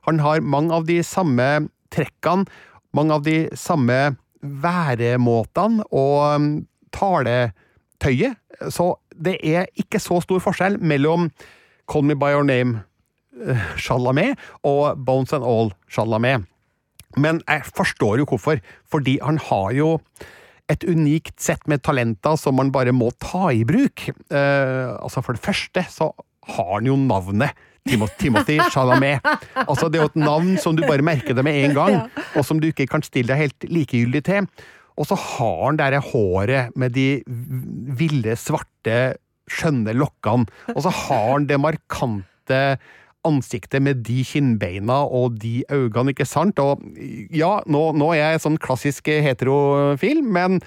Han 0.08 0.20
har 0.24 0.44
mange 0.44 0.74
av 0.74 0.86
de 0.88 1.00
samme 1.06 1.48
trekkene, 1.94 2.46
mange 2.94 3.18
av 3.18 3.26
de 3.26 3.38
samme 3.58 4.16
væremåtene 4.44 5.86
og 5.94 6.16
um, 6.36 6.48
taletøyet. 6.94 8.40
Så 8.70 8.92
det 9.14 9.38
er 9.46 9.70
ikke 9.80 10.02
så 10.02 10.20
stor 10.22 10.42
forskjell 10.42 10.78
mellom 10.82 11.30
Call 11.90 12.06
Me 12.06 12.16
By 12.18 12.34
Your 12.34 12.46
Name 12.46 12.84
eh, 13.34 13.64
Chalamet 13.80 14.38
og 14.66 15.00
Bones 15.04 15.34
and 15.36 15.46
All 15.46 15.72
Chalamet. 15.90 16.46
Men 17.16 17.40
jeg 17.46 17.66
forstår 17.76 18.22
jo 18.22 18.28
hvorfor, 18.30 18.62
fordi 18.90 19.18
han 19.22 19.38
har 19.38 19.74
jo 19.74 19.98
et 20.72 20.84
unikt 20.88 21.36
sett 21.42 21.66
med 21.68 21.82
talenter 21.84 22.38
som 22.40 22.56
man 22.56 22.72
bare 22.72 22.94
må 22.96 23.10
ta 23.20 23.50
i 23.52 23.64
bruk. 23.68 24.06
Eh, 24.08 24.94
altså 24.96 25.22
For 25.24 25.36
det 25.36 25.44
første 25.44 25.84
så 25.92 26.10
har 26.54 26.70
han 26.76 26.88
jo 26.88 26.96
navnet 27.00 27.56
Timothy, 27.88 28.58
Chalamet. 28.72 29.24
Altså 29.66 29.90
Det 29.90 30.00
er 30.00 30.06
jo 30.06 30.12
et 30.12 30.22
navn 30.22 30.54
som 30.60 30.76
du 30.76 30.84
bare 30.86 31.04
merker 31.04 31.36
det 31.36 31.44
med 31.44 31.58
en 31.66 31.76
gang, 31.76 31.98
og 32.34 32.46
som 32.46 32.60
du 32.60 32.70
ikke 32.70 32.88
kan 32.90 33.04
stille 33.04 33.32
deg 33.32 33.44
helt 33.44 33.68
likegyldig 33.68 34.24
til. 34.24 34.48
Og 34.94 35.08
så 35.10 35.18
har 35.18 35.60
han 35.66 35.80
det 35.80 36.00
håret 36.12 36.76
med 36.78 36.94
de 36.94 37.08
ville, 37.26 38.36
svarte, 38.38 39.16
skjønne 39.50 39.92
lokkene. 39.96 40.46
Og 40.72 40.84
så 40.86 40.92
har 41.04 41.32
han 41.34 41.48
det 41.50 41.58
markante 41.60 42.60
ansiktet 43.24 43.82
med 43.82 44.02
de 44.06 44.22
kinnbeina 44.26 45.02
og 45.04 45.38
de 45.42 45.62
øynene, 45.72 46.14
ikke 46.14 46.26
sant? 46.28 46.58
Og 46.62 46.82
ja, 47.34 47.58
nå, 47.66 47.84
nå 47.96 48.10
er 48.14 48.34
jeg 48.34 48.44
sånn 48.44 48.60
klassisk 48.62 49.08
heterofil, 49.08 50.22
men 50.24 50.60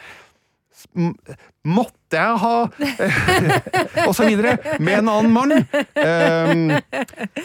Måtte 1.68 2.20
jeg 2.20 2.36
ha 2.40 2.58
Og 4.08 4.14
så 4.16 4.28
videre. 4.28 4.58
Med 4.80 5.02
en 5.02 5.10
annen 5.12 5.34
mann. 5.34 5.54
Um, 5.58 6.76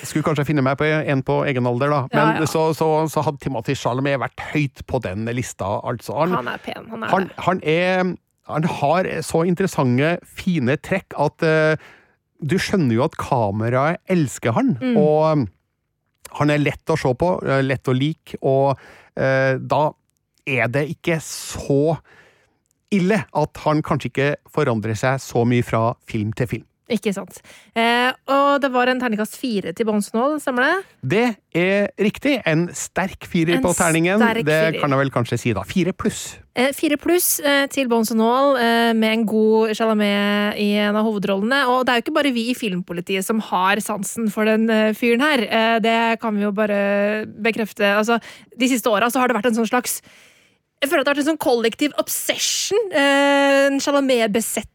skulle 0.03 0.25
kanskje 0.27 0.45
finne 0.51 0.65
meg 0.65 0.77
på 0.79 0.87
en 0.87 1.25
på 1.27 1.39
egen 1.49 1.67
alder, 1.67 1.93
da. 1.93 2.03
Men 2.13 2.35
Ja, 2.37 2.43
ja. 2.43 2.51
Så, 2.51 2.67
så, 2.79 2.91
så 3.11 3.25
hadde 3.25 3.41
Timothy 3.43 3.75
Chalamet 3.79 4.21
vært 4.23 4.45
høyt 4.53 4.85
på 4.87 5.01
den 5.03 5.25
lista, 5.35 5.79
altså. 5.81 6.19
Han, 6.21 6.37
Han 6.43 6.53
er 6.53 6.63
pen. 6.63 6.87
Han 6.93 7.03
er 7.03 7.15
han, 7.15 7.31
han 7.47 7.65
er 7.65 8.13
Han 8.53 8.69
har 8.69 9.09
så 9.25 9.45
interessante, 9.49 10.17
fine 10.27 10.77
trekk 10.83 11.15
at 11.17 11.45
eh, 11.47 11.91
du 12.43 12.57
skjønner 12.61 12.97
jo 12.97 13.05
at 13.07 13.19
kameraet 13.21 14.03
elsker 14.13 14.57
han. 14.57 14.75
Mm. 14.83 14.97
Og 15.01 15.47
han 16.39 16.53
er 16.53 16.63
lett 16.63 16.93
å 16.93 16.99
se 16.99 17.13
på, 17.19 17.33
eh, 17.47 17.63
lett 17.65 17.89
å 17.89 17.97
like, 17.97 18.39
og 18.43 18.79
eh, 19.17 19.59
da 19.59 19.85
er 20.49 20.71
det 20.73 20.89
ikke 20.91 21.21
så 21.23 21.97
ille 22.93 23.23
at 23.25 23.63
han 23.65 23.81
kanskje 23.85 24.11
ikke 24.11 24.31
forandrer 24.53 24.99
seg 24.99 25.21
så 25.23 25.47
mye 25.49 25.65
fra 25.65 25.93
film 26.09 26.33
til 26.37 26.51
film. 26.51 26.67
Ikke 26.91 27.13
sant. 27.15 27.39
Eh, 27.79 28.11
og 28.29 28.61
det 28.61 28.69
var 28.75 28.91
en 28.91 28.99
terningkast 29.01 29.37
fire 29.39 29.71
til 29.73 29.87
Bonsenål, 29.87 30.35
stemmer 30.43 30.67
det? 30.67 30.73
Det 31.13 31.23
er 31.57 31.87
riktig. 32.03 32.35
En 32.45 32.67
sterk 32.75 33.25
firer 33.31 33.61
En 33.61 33.63
på 33.63 33.71
terningen. 33.79 34.19
sterk 34.19 34.45
Det 34.45 34.57
firer. 34.59 34.81
kan 34.83 34.91
jeg 34.91 34.99
vel 34.99 35.13
kanskje 35.15 35.39
si, 35.39 35.53
da. 35.57 35.63
Fire 35.63 35.93
pluss. 35.95 36.39
Eh, 36.59 36.73
Fire 36.77 36.99
pluss 37.01 37.39
eh, 37.41 37.67
til 37.73 37.89
Bones 37.89 38.11
Knoll 38.13 38.59
eh, 38.61 38.93
med 38.99 39.13
en 39.15 39.25
god 39.31 39.73
Chalamet 39.79 40.59
i 40.61 40.73
en 40.83 40.99
av 40.99 41.07
hovedrollene. 41.07 41.63
Og 41.71 41.87
det 41.87 41.95
er 41.95 42.01
jo 42.03 42.05
ikke 42.09 42.17
bare 42.19 42.35
vi 42.35 42.49
i 42.51 42.59
Filmpolitiet 42.59 43.25
som 43.25 43.41
har 43.41 43.81
sansen 43.81 44.29
for 44.35 44.45
den 44.51 44.69
eh, 44.69 44.93
fyren 44.93 45.23
her. 45.25 45.47
Det 45.81 46.19
kan 46.21 46.35
vi 46.37 46.43
jo 46.45 46.53
bare 46.53 47.25
bekrefte. 47.27 47.95
Altså, 47.95 48.19
de 48.59 48.69
siste 48.69 48.91
åra 48.91 49.09
så 49.09 49.23
har 49.23 49.29
det 49.31 49.39
vært 49.39 49.53
en 49.53 49.61
sånn 49.63 49.71
slags 49.71 50.01
jeg 50.83 50.91
føler 50.91 51.05
at 51.05 51.07
det 51.07 51.11
har 51.13 51.15
vært 51.15 51.23
en 51.23 51.31
sånn 51.31 51.39
kollektiv 51.39 51.93
obsession. 52.03 52.89
En 52.99 53.79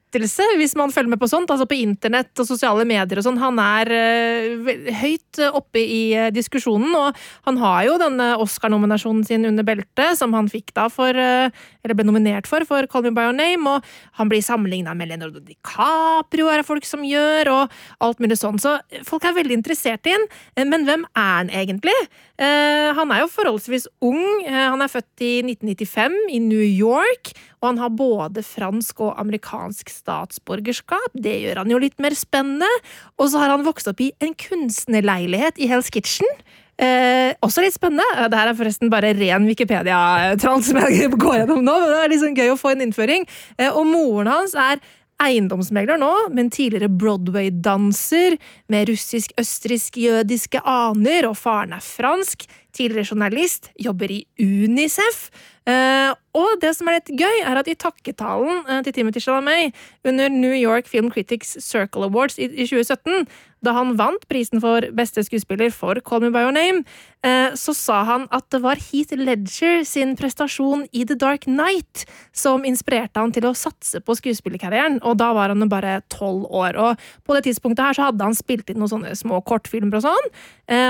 Chalamet-besettelse, 0.07 0.43
hvis 0.57 0.75
man 0.75 0.91
følger 0.91 1.09
med 1.09 1.19
på 1.19 1.27
sånt. 1.27 1.49
Altså 1.51 1.67
på 1.67 1.75
internett 1.75 2.39
og 2.39 2.47
sosiale 2.47 2.85
medier 2.85 3.19
og 3.19 3.25
sånn. 3.25 3.39
Han 3.39 3.59
er 3.59 3.89
uh, 3.91 4.93
høyt 5.01 5.39
oppe 5.51 5.79
i 5.79 6.15
uh, 6.15 6.31
diskusjonen, 6.31 6.93
og 6.95 7.15
han 7.45 7.57
har 7.57 7.85
jo 7.87 7.97
denne 7.99 8.37
Oscar-nominasjonen 8.39 9.25
sin 9.25 9.45
under 9.45 9.63
beltet, 9.63 10.17
som 10.17 10.33
han 10.33 10.47
fikk 10.47 10.73
da 10.73 10.87
for 10.89 11.11
uh, 11.11 11.49
Eller 11.83 11.95
ble 11.95 12.05
nominert 12.07 12.47
for, 12.47 12.63
for 12.67 12.87
Call 12.87 13.03
Me 13.03 13.11
By 13.11 13.27
Your 13.27 13.35
Name, 13.35 13.67
og 13.67 13.83
han 14.17 14.29
blir 14.29 14.41
sammenligna 14.41 14.95
med 14.95 15.09
Leonardo 15.11 15.39
DiCaprio, 15.39 16.47
er 16.47 16.61
det 16.61 16.67
folk 16.67 16.87
som 16.87 17.03
gjør, 17.05 17.51
og 17.51 17.75
alt 18.03 18.23
mulig 18.23 18.39
sånn. 18.39 18.59
Så 18.59 18.77
folk 19.07 19.25
er 19.27 19.35
veldig 19.37 19.59
interessert 19.59 20.07
i 20.07 20.15
han. 20.15 20.25
Men 20.67 20.87
hvem 20.87 21.05
er 21.15 21.33
han 21.37 21.51
egentlig? 21.53 21.95
Han 22.37 23.11
er 23.13 23.23
jo 23.23 23.29
forholdsvis 23.31 23.87
ung. 24.05 24.19
Han 24.45 24.83
er 24.83 24.91
født 24.91 25.23
i 25.25 25.31
1995 25.45 26.17
i 26.35 26.41
New 26.43 26.63
York, 26.63 27.31
og 27.61 27.71
han 27.71 27.79
har 27.81 27.89
både 27.97 28.43
fransk 28.45 29.01
og 29.01 29.15
amerikansk 29.21 29.89
statsborgerskap. 29.89 31.15
Det 31.17 31.33
gjør 31.41 31.63
han 31.63 31.73
jo 31.73 31.79
litt 31.81 31.97
mer 32.03 32.13
spennende. 32.17 32.69
Og 33.17 33.31
så 33.31 33.41
har 33.41 33.55
han 33.55 33.65
vokst 33.65 33.89
opp 33.89 34.03
i 34.03 34.11
en 34.21 34.35
kunstnerleilighet 34.37 35.57
i 35.57 35.69
Hell's 35.71 35.89
Kitchen. 35.93 36.29
Eh, 36.77 37.33
også 37.41 37.63
litt 37.65 37.73
spennende. 37.73 38.05
Eh, 38.13 38.27
Det 38.29 38.37
her 38.37 38.51
er 38.51 38.59
forresten 38.59 38.91
bare 38.93 39.15
ren 39.17 39.47
Wikipedia-trall 39.49 40.61
som 40.61 40.77
jeg 40.83 41.09
går 41.17 41.39
gjennom 41.41 41.65
nå, 41.65 41.79
men 41.81 41.89
det 41.89 42.03
er 42.03 42.13
liksom 42.13 42.37
gøy 42.37 42.53
å 42.53 42.59
få 42.61 42.75
en 42.75 42.85
innføring. 42.85 43.25
Eh, 43.57 43.71
og 43.71 43.89
moren 43.89 44.29
hans 44.29 44.53
er 44.53 44.77
eiendomsmegler 45.17 45.97
nå, 45.97 46.11
men 46.29 46.51
tidligere 46.53 46.91
Broadway-danser 46.93 48.37
med 48.69 48.91
russisk-østerriksk-jødiske 48.91 50.61
aner, 50.61 51.25
og 51.25 51.39
faren 51.39 51.73
er 51.73 51.81
fransk, 51.81 52.45
tidligere 52.77 53.09
journalist, 53.09 53.71
jobber 53.81 54.13
i 54.13 54.23
Unicef. 54.39 55.27
Eh, 55.67 56.13
og 56.37 56.61
det 56.61 56.71
som 56.77 56.87
er 56.87 57.01
litt 57.01 57.11
gøy, 57.19 57.41
er 57.43 57.59
at 57.59 57.67
i 57.67 57.75
takketalen 57.75 58.61
eh, 58.69 58.79
til 58.85 58.93
Timothy 58.95 59.19
Chalamet 59.23 59.75
under 60.07 60.31
New 60.31 60.55
York 60.55 60.87
Film 60.87 61.09
Critics 61.11 61.57
Circle 61.59 62.07
Awards 62.07 62.37
i, 62.39 62.47
i 62.47 62.67
2017, 62.69 63.27
da 63.65 63.73
han 63.73 63.95
vant 63.99 64.23
prisen 64.29 64.61
for 64.63 64.85
beste 64.95 65.25
skuespiller 65.25 65.73
for 65.73 65.99
Call 66.07 66.21
Me 66.23 66.29
By 66.31 66.45
Your 66.45 66.55
Name, 66.55 66.85
eh, 67.25 67.57
så 67.59 67.75
sa 67.75 67.97
han 68.07 68.27
at 68.31 68.47
det 68.53 68.61
var 68.63 68.79
Heath 68.79 69.17
Ledger 69.17 69.83
sin 69.87 70.13
prestasjon 70.15 70.85
i 70.95 71.03
The 71.09 71.17
Dark 71.19 71.49
Knight 71.49 72.05
som 72.31 72.63
inspirerte 72.69 73.19
han 73.19 73.33
til 73.35 73.49
å 73.49 73.55
satse 73.57 73.99
på 73.99 74.15
skuespillerkarrieren, 74.21 75.01
og 75.03 75.19
da 75.19 75.33
var 75.35 75.51
han 75.51 75.67
bare 75.73 75.99
tolv 76.13 76.47
år. 76.47 76.79
Og 76.79 77.09
på 77.27 77.35
det 77.35 77.43
tidspunktet 77.49 77.83
her 77.89 77.97
så 77.97 78.07
hadde 78.07 78.29
han 78.29 78.37
spilt 78.37 78.71
inn 78.71 78.79
noen 78.79 78.93
sånne 78.93 79.17
små 79.19 79.41
kortfilmer 79.43 79.99
og 79.99 80.07
sånn, 80.07 80.31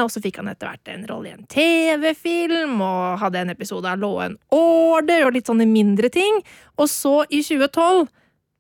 og 0.04 0.10
så 0.12 0.22
fikk 0.22 0.40
han 0.42 0.50
etter 0.52 0.70
hvert 0.70 0.90
en 0.92 1.06
rolle 1.10 1.30
i 1.30 1.36
en 1.36 1.48
TV-film, 1.78 2.80
og 2.82 3.20
hadde 3.22 3.44
en 3.44 3.54
episode 3.54 3.90
av 3.90 4.02
Law 4.02 4.22
and 4.26 4.40
Order, 4.54 5.28
og 5.28 5.36
litt 5.36 5.50
sånne 5.50 5.68
mindre 5.70 6.10
ting. 6.14 6.42
Og 6.78 6.90
så, 6.92 7.22
i 7.30 7.44
2012, 7.46 8.08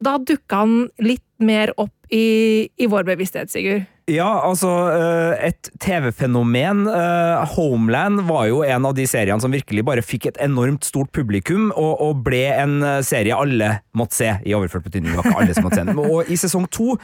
da 0.05 0.17
dukka 0.21 0.63
han 0.63 0.75
litt 1.01 1.25
mer 1.41 1.73
opp 1.81 1.93
i, 2.13 2.67
i 2.77 2.89
vår 2.89 3.07
bevissthet, 3.07 3.51
Sigurd. 3.53 3.87
Ja, 4.07 4.29
altså 4.47 4.69
eh, 4.95 5.49
et 5.49 5.67
TV-fenomen. 5.83 6.85
eh, 6.87 7.41
Homeland 7.57 8.21
var 8.29 8.45
jo 8.47 8.61
en 8.63 8.85
av 8.87 8.93
de 8.95 9.03
seriene 9.03 9.43
som 9.43 9.51
virkelig 9.51 9.83
bare 9.83 10.03
fikk 10.05 10.29
et 10.29 10.39
enormt 10.45 10.87
stort 10.87 11.11
publikum, 11.11 11.73
og, 11.73 11.99
og 12.05 12.21
ble 12.23 12.45
en 12.53 12.77
eh, 12.87 13.01
serie 13.03 13.35
alle 13.35 13.81
måtte 13.99 14.15
se, 14.15 14.29
i 14.47 14.55
overført 14.55 14.85
betydning. 14.87 15.11
Var 15.11 15.27
ikke 15.27 15.41
alle 15.41 15.57
som 15.57 15.67
måtte 15.67 15.81
se 15.81 15.85
den. 15.89 15.99
Og 15.99 16.31
i 16.31 16.37
sesong 16.39 16.69
to 16.71 16.95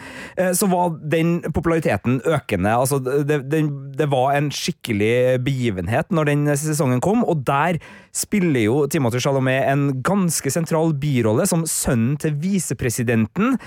så 0.55 0.67
var 0.69 0.93
den 1.09 1.35
populariteten 1.55 2.19
økende. 2.29 2.71
Altså, 2.71 2.99
det, 3.01 3.39
det, 3.51 3.63
det 3.97 4.07
var 4.11 4.37
en 4.37 4.51
skikkelig 4.53 5.41
begivenhet 5.43 6.13
når 6.13 6.29
den 6.29 6.45
sesongen 6.59 7.01
kom, 7.03 7.25
og 7.27 7.41
der 7.47 7.81
spiller 8.15 8.61
jo 8.61 8.75
Timothy 8.87 9.19
Chalamet 9.25 9.65
en 9.71 9.87
ganske 10.05 10.53
sentral 10.53 10.93
birolle 11.01 11.47
som 11.49 11.65
sønnen 11.67 12.13
til 12.21 12.37
visepresidenten, 12.43 13.57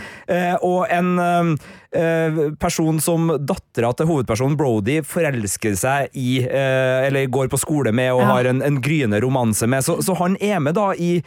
og 0.62 0.86
en 0.94 1.58
person 2.62 3.02
som 3.02 3.25
dattera 3.46 3.90
til 3.96 4.08
hovedpersonen 4.10 4.56
Brody 4.58 5.00
forelsker 5.06 5.76
seg 5.78 6.14
i, 6.16 6.38
eh, 6.44 7.06
eller 7.08 7.28
går 7.32 7.50
på 7.52 7.60
skole 7.60 7.92
med 7.92 8.12
og 8.14 8.22
Ja. 8.22 8.30
har 8.34 8.48
en, 8.50 8.62
en 8.62 8.80
gryende 8.82 9.20
romanse 9.22 9.66
med. 9.66 9.84
Så, 9.84 9.98
så 10.04 10.16
han 10.18 10.36
er 10.40 10.60
med 10.60 10.74
da 10.78 10.92
i 10.94 11.22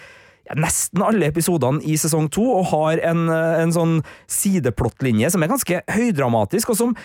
nesten 0.58 1.04
alle 1.06 1.28
episodene 1.30 1.84
i 1.86 1.94
sesong 2.00 2.30
to, 2.34 2.42
og 2.60 2.72
har 2.72 3.02
en, 3.12 3.28
eh, 3.30 3.62
en 3.62 3.72
sånn 3.76 3.98
sideplottlinje 4.28 5.30
som 5.32 5.44
er 5.44 5.52
ganske 5.52 5.82
høydramatisk, 5.94 6.72
og 6.74 6.80
som 6.80 6.96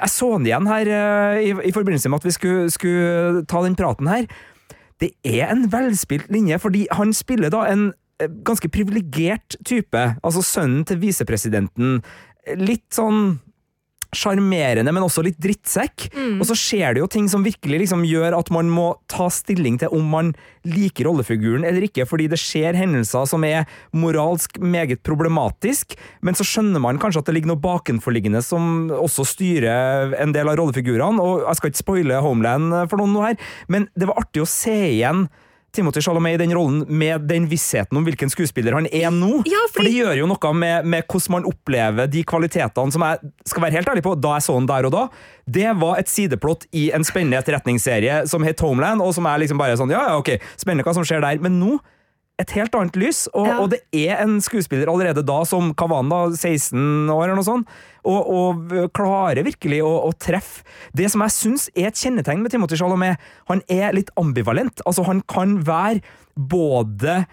jeg 0.00 0.08
så 0.12 0.28
den 0.38 0.46
igjen 0.48 0.68
her 0.68 0.88
eh, 0.88 1.40
i, 1.48 1.54
i 1.68 1.72
forbindelse 1.76 2.08
med 2.12 2.20
at 2.20 2.28
vi 2.28 2.34
skulle, 2.36 2.70
skulle 2.72 3.44
ta 3.48 3.62
den 3.64 3.76
praten 3.76 4.08
her. 4.08 4.28
Det 5.00 5.14
er 5.24 5.48
en 5.52 5.66
velspilt 5.72 6.28
linje, 6.32 6.58
fordi 6.60 6.86
han 6.92 7.12
spiller 7.16 7.52
da 7.52 7.64
en 7.70 7.90
ganske 8.44 8.68
privilegert 8.68 9.56
type, 9.64 9.96
altså 10.22 10.42
sønnen 10.44 10.84
til 10.84 10.98
visepresidenten. 11.00 12.02
Litt 12.60 12.84
sånn 12.92 13.38
sjarmerende, 14.16 14.92
men 14.92 15.04
også 15.04 15.22
litt 15.24 15.38
drittsekk. 15.42 16.08
Og 16.40 16.46
så 16.48 16.56
skjer 16.58 16.94
det 16.94 17.02
jo 17.04 17.10
ting 17.10 17.28
som 17.30 17.44
virkelig 17.46 17.84
liksom 17.84 18.04
gjør 18.08 18.36
at 18.38 18.50
man 18.54 18.70
må 18.72 18.92
ta 19.10 19.28
stilling 19.32 19.78
til 19.80 19.92
om 19.96 20.08
man 20.10 20.32
liker 20.68 21.06
rollefiguren 21.08 21.64
eller 21.64 21.86
ikke, 21.86 22.04
fordi 22.08 22.26
det 22.28 22.40
skjer 22.40 22.76
hendelser 22.76 23.28
som 23.28 23.44
er 23.48 23.68
moralsk 23.96 24.58
meget 24.60 25.02
problematisk, 25.06 25.96
men 26.20 26.36
så 26.36 26.44
skjønner 26.44 26.82
man 26.82 27.00
kanskje 27.00 27.22
at 27.22 27.30
det 27.30 27.36
ligger 27.38 27.54
noe 27.54 27.62
bakenforliggende 27.62 28.42
som 28.44 28.90
også 28.92 29.24
styrer 29.30 30.16
en 30.20 30.34
del 30.36 30.50
av 30.50 30.58
rollefigurene, 30.60 31.22
og 31.22 31.46
jeg 31.46 31.60
skal 31.60 31.72
ikke 31.72 31.84
spoile 31.84 32.24
Homeland 32.24 32.74
for 32.90 33.00
noen 33.00 33.16
nå 33.16 33.24
her, 33.24 33.38
men 33.72 33.88
det 33.96 34.10
var 34.10 34.20
artig 34.20 34.44
å 34.44 34.50
se 34.50 34.76
igjen 34.90 35.28
Timothy 35.72 36.00
Chalamet 36.02 36.34
i 36.34 36.40
den 36.42 36.54
rollen 36.56 36.84
med 36.88 37.26
den 37.30 37.46
vissheten 37.50 37.96
om 37.98 38.04
hvilken 38.06 38.30
skuespiller 38.32 38.74
han 38.76 38.86
er 38.90 39.10
nå. 39.14 39.42
Ja, 39.46 39.60
fordi- 39.70 39.76
For 39.76 39.86
det 39.86 39.92
gjør 39.94 40.16
jo 40.18 40.26
noe 40.26 40.52
med, 40.54 40.84
med 40.86 41.06
hvordan 41.06 41.30
man 41.36 41.44
opplever 41.50 42.10
de 42.10 42.24
kvalitetene 42.24 42.92
som 42.92 43.02
jeg 43.06 43.18
skal 43.46 43.62
være 43.62 43.76
helt 43.78 43.88
ærlig 43.88 44.02
på, 44.02 44.14
da 44.20 44.34
jeg 44.38 44.42
så 44.48 44.58
den 44.58 44.66
der 44.66 44.86
og 44.86 44.92
da. 44.92 45.04
Det 45.50 45.76
var 45.80 45.98
et 45.98 46.08
sideplott 46.08 46.66
i 46.72 46.90
en 46.92 47.04
spennende 47.04 47.38
etterretningsserie 47.38 48.26
som 48.30 48.42
het 48.46 48.60
Homeland, 48.60 49.00
og 49.02 49.14
som 49.14 49.26
er 49.26 49.38
liksom 49.38 49.58
bare 49.58 49.76
sånn 49.78 49.90
ja, 49.90 50.02
ja, 50.10 50.18
ok, 50.18 50.36
spennende 50.56 50.84
hva 50.86 50.94
som 50.94 51.04
skjer 51.06 51.20
der. 51.24 51.40
Men 51.40 51.58
nå 51.60 51.78
et 52.40 52.54
helt 52.56 52.74
annet 52.78 52.96
lys, 52.98 53.26
og, 53.34 53.46
Ja. 53.46 53.58
og 53.60 53.70
det 53.74 53.80
er 53.92 54.22
en 54.24 54.38
skuespiller 54.40 54.88
allerede 54.88 55.22
da 55.26 55.42
som 55.48 55.74
Kavana, 55.76 56.22
16 56.32 57.10
år 57.12 57.26
eller 57.28 57.36
noe 57.38 57.46
sånt, 57.46 57.68
og, 58.00 58.30
og 58.32 58.72
klarer 58.96 59.44
virkelig 59.44 59.82
å, 59.84 59.90
å 60.08 60.14
treffe. 60.16 60.64
Det 60.96 61.10
som 61.12 61.20
jeg 61.26 61.36
syns 61.36 61.68
er 61.74 61.90
et 61.90 62.00
kjennetegn 62.00 62.40
med 62.40 62.54
Timothy 62.54 62.80
Chalamet, 62.80 63.20
han 63.50 63.60
er 63.68 63.92
litt 63.96 64.10
ambivalent. 64.20 64.80
Altså, 64.88 65.04
han 65.08 65.20
kan 65.28 65.60
være 65.68 66.00
både 66.36 67.26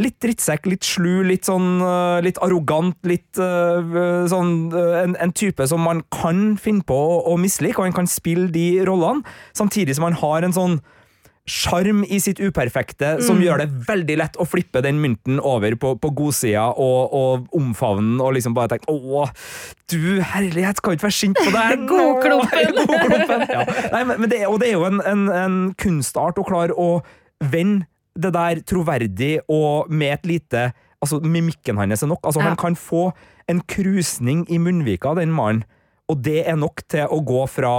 Litt 0.00 0.14
drittsekk, 0.24 0.64
litt 0.72 0.86
slu, 0.88 1.18
litt 1.28 1.44
sånn 1.44 1.82
øh, 1.84 2.22
litt 2.24 2.38
arrogant, 2.40 2.96
litt 3.04 3.36
øh, 3.36 4.24
sånn 4.32 4.54
øh, 4.72 4.94
en, 5.02 5.18
en 5.20 5.34
type 5.36 5.66
som 5.68 5.82
man 5.84 6.00
kan 6.08 6.54
finne 6.56 6.80
på 6.88 6.96
å, 6.96 7.18
å 7.28 7.34
mislike, 7.36 7.76
og 7.76 7.90
han 7.90 7.96
kan 7.98 8.08
spille 8.08 8.48
de 8.54 8.80
rollene, 8.88 9.20
samtidig 9.52 9.98
som 9.98 10.06
han 10.08 10.16
har 10.16 10.46
en 10.48 10.56
sånn 10.56 10.78
sjarm 11.48 12.04
i 12.06 12.20
sitt 12.22 12.38
uperfekte 12.38 13.16
som 13.26 13.40
gjør 13.42 13.64
det 13.64 13.66
veldig 13.88 14.16
lett 14.20 14.36
å 14.38 14.46
flippe 14.46 14.78
den 14.84 15.00
mynten 15.02 15.40
over 15.42 15.74
på, 15.74 15.96
på 15.98 16.10
godsida 16.14 16.68
og, 16.70 17.16
og 17.18 17.56
omfavne 17.58 18.12
den 18.12 18.22
og 18.22 18.36
liksom 18.36 18.54
bare 18.54 18.76
tenke 18.76 18.92
Å, 18.92 19.24
du 19.90 20.22
herlighet, 20.22 20.78
skal 20.78 20.94
ikke 20.94 21.08
være 21.08 21.16
sint 21.16 21.40
på 21.40 21.50
nå!» 21.50 21.64
Godklumpen. 21.90 22.78
God 22.86 23.48
Ja. 23.56 23.64
Nei, 23.90 24.04
men, 24.06 24.22
men 24.22 24.30
det, 24.30 24.44
og 24.46 24.60
det 24.62 24.70
er 24.70 24.76
jo 24.76 24.86
en, 24.86 25.02
en, 25.02 25.26
en 25.34 25.58
kunstart 25.82 26.38
å 26.38 26.46
klare 26.46 26.76
å 26.78 27.02
vende 27.42 27.88
det 28.14 28.30
der 28.36 28.62
troverdig 28.68 29.34
og 29.50 29.90
med 29.90 30.20
et 30.20 30.32
lite 30.34 30.70
Altså, 31.02 31.18
mimikken 31.18 31.80
hans 31.80 32.04
er 32.04 32.06
nok. 32.12 32.20
Altså, 32.22 32.38
Ja. 32.38 32.52
Han 32.52 32.54
kan 32.54 32.76
få 32.78 33.08
en 33.50 33.58
krusning 33.66 34.44
i 34.46 34.60
munnvika, 34.62 35.16
den 35.18 35.32
mannen, 35.34 35.64
og 36.06 36.20
det 36.22 36.44
er 36.46 36.54
nok 36.54 36.84
til 36.86 37.10
å 37.10 37.18
gå 37.26 37.40
fra 37.50 37.72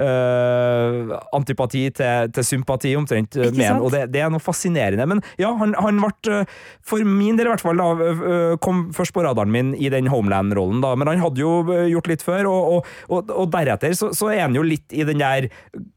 øh, 0.00 1.14
antipati 1.36 1.84
til, 1.96 2.30
til 2.34 2.44
sympati, 2.46 2.94
omtrent, 2.98 3.36
med 3.36 3.64
han. 3.64 3.80
Og 3.84 3.92
det, 3.94 4.06
det 4.14 4.22
er 4.24 4.32
noe 4.32 4.42
fascinerende. 4.42 5.06
Men 5.10 5.22
ja, 5.40 5.52
han, 5.60 5.74
han 5.78 6.00
ble, 6.02 6.40
øh, 6.40 6.56
for 6.86 7.04
min 7.06 7.38
del 7.38 7.48
i 7.48 7.52
hvert 7.52 7.64
fall, 7.64 7.80
da, 7.80 8.10
øh, 8.10 8.56
kom 8.64 8.86
først 8.96 9.14
på 9.16 9.24
radaren 9.26 9.52
min 9.54 9.72
i 9.78 9.90
den 9.92 10.08
Homeland-rollen, 10.10 10.82
da. 10.84 10.94
Men 10.98 11.12
han 11.12 11.22
hadde 11.22 11.42
jo 11.42 11.52
gjort 11.92 12.10
litt 12.10 12.24
før, 12.26 12.48
og, 12.50 12.72
og, 12.80 12.92
og, 13.08 13.30
og 13.44 13.50
deretter 13.54 13.94
så, 13.96 14.10
så 14.16 14.30
er 14.34 14.44
han 14.46 14.56
jo 14.56 14.64
litt 14.66 14.92
i 14.96 15.04
den 15.06 15.20
der 15.22 15.48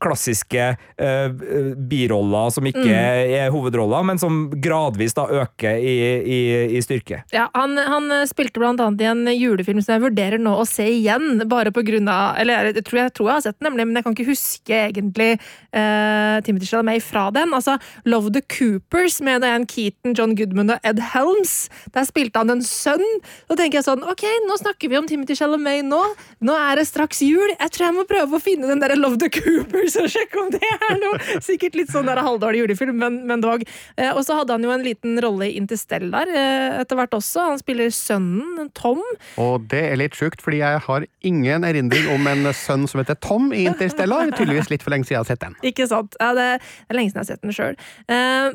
klassiske 0.04 0.74
øh, 1.02 1.76
birolla 1.90 2.46
som 2.54 2.66
ikke 2.70 2.82
Mm. 2.84 2.90
er 2.92 3.52
hovedrolla, 3.54 4.02
men 4.04 4.18
som 4.20 4.50
gradvis 4.62 5.14
da 5.16 5.24
øker 5.42 5.78
i, 5.80 5.94
i, 6.20 6.40
i 6.78 6.82
styrke. 6.84 7.22
Ja, 7.32 7.46
han, 7.56 7.78
han 7.78 8.10
spilte 8.28 8.60
blant 8.60 8.82
annet 8.84 9.02
i 9.02 9.08
en 9.08 9.22
julefilm 9.32 9.80
som 9.84 9.96
jeg 9.96 10.04
vurderer 10.04 10.42
nå 10.42 10.52
å 10.60 10.66
se 10.68 10.86
igjen, 10.90 11.46
bare 11.50 11.72
på 11.74 11.84
grunn 11.86 12.10
av 12.12 12.40
Eller 12.42 12.72
jeg 12.74 12.84
tror 12.88 13.00
jeg, 13.04 13.14
tror 13.16 13.30
jeg 13.30 13.38
har 13.38 13.46
sett 13.46 13.58
den, 13.60 13.78
nemlig, 13.80 13.93
men 13.94 14.02
jeg 14.02 14.08
kan 14.08 14.16
ikke 14.18 14.32
huske 14.32 14.78
egentlig 14.90 15.30
uh, 15.38 16.42
Timothy 16.46 16.66
Chalamet 16.66 17.06
fra 17.06 17.28
den. 17.34 17.54
Altså 17.54 17.78
Love 18.10 18.34
the 18.34 18.42
Coopers 18.42 19.20
med 19.22 19.44
Diane 19.46 19.70
Keaton, 19.70 20.16
John 20.18 20.34
Goodman 20.36 20.74
og 20.74 20.88
Ed 20.88 21.02
Helms. 21.14 21.70
Der 21.94 22.08
spilte 22.10 22.42
han 22.42 22.50
en 22.50 22.64
sønn. 22.66 23.06
Da 23.50 23.58
tenker 23.60 23.80
jeg 23.80 23.88
sånn 23.88 24.04
Ok, 24.10 24.26
nå 24.48 24.58
snakker 24.60 24.90
vi 24.90 24.98
om 24.98 25.08
Timothy 25.10 25.38
Chalamet 25.38 25.86
nå. 25.86 26.02
Nå 26.44 26.58
er 26.58 26.82
det 26.82 26.88
straks 26.90 27.22
jul. 27.26 27.54
Jeg 27.54 27.74
tror 27.76 27.88
jeg 27.88 27.98
må 28.00 28.08
prøve 28.10 28.40
å 28.40 28.42
finne 28.42 28.70
den 28.72 28.82
der 28.82 28.96
Love 28.98 29.20
the 29.22 29.30
Coopers 29.34 29.98
og 30.02 30.10
sjekke 30.12 30.42
om 30.42 30.50
det 30.54 30.64
er 30.64 30.98
noe. 31.02 31.22
Sikkert 31.44 31.78
litt 31.78 31.94
sånn 31.94 32.10
der 32.10 32.22
halvdårlig 32.24 32.64
julefilm, 32.64 32.98
men, 33.00 33.22
men 33.30 33.44
dog. 33.44 33.66
Uh, 34.00 34.12
og 34.16 34.24
så 34.26 34.40
hadde 34.42 34.58
han 34.58 34.66
jo 34.66 34.74
en 34.74 34.86
liten 34.86 35.22
rolle 35.24 35.52
i 35.52 35.58
Interstellar 35.62 36.30
uh, 36.30 36.82
etter 36.82 37.00
hvert 37.00 37.14
også. 37.18 37.46
Han 37.54 37.62
spiller 37.62 37.94
sønnen, 37.94 38.72
Tom. 38.78 39.02
Og 39.42 39.68
det 39.72 39.84
er 39.92 40.00
litt 40.02 40.18
sjukt, 40.18 40.42
fordi 40.44 40.64
jeg 40.64 40.82
har 40.88 41.08
ingen 41.26 41.68
erindring 41.68 42.10
om 42.14 42.28
en 42.32 42.50
sønn 42.58 42.88
som 42.90 43.02
heter 43.02 43.18
Tom 43.22 43.52
i 43.52 43.66
Interstellar. 43.68 43.83
Tydeligvis 44.34 44.70
litt 44.72 44.86
for 44.86 44.94
lenge 44.94 45.08
siden 45.08 45.18
jeg 45.18 45.24
har 45.24 45.32
sett 45.32 45.44
den. 45.44 45.58
Ikke 45.64 45.88
sant? 45.90 46.16
Ja, 46.22 46.32
det 46.38 46.48
er 46.58 46.98
lenge 46.98 47.12
siden 47.12 47.20
jeg 47.20 47.26
har 47.26 47.32
sett 47.32 47.44
den 47.44 47.56
sjøl. 47.56 47.76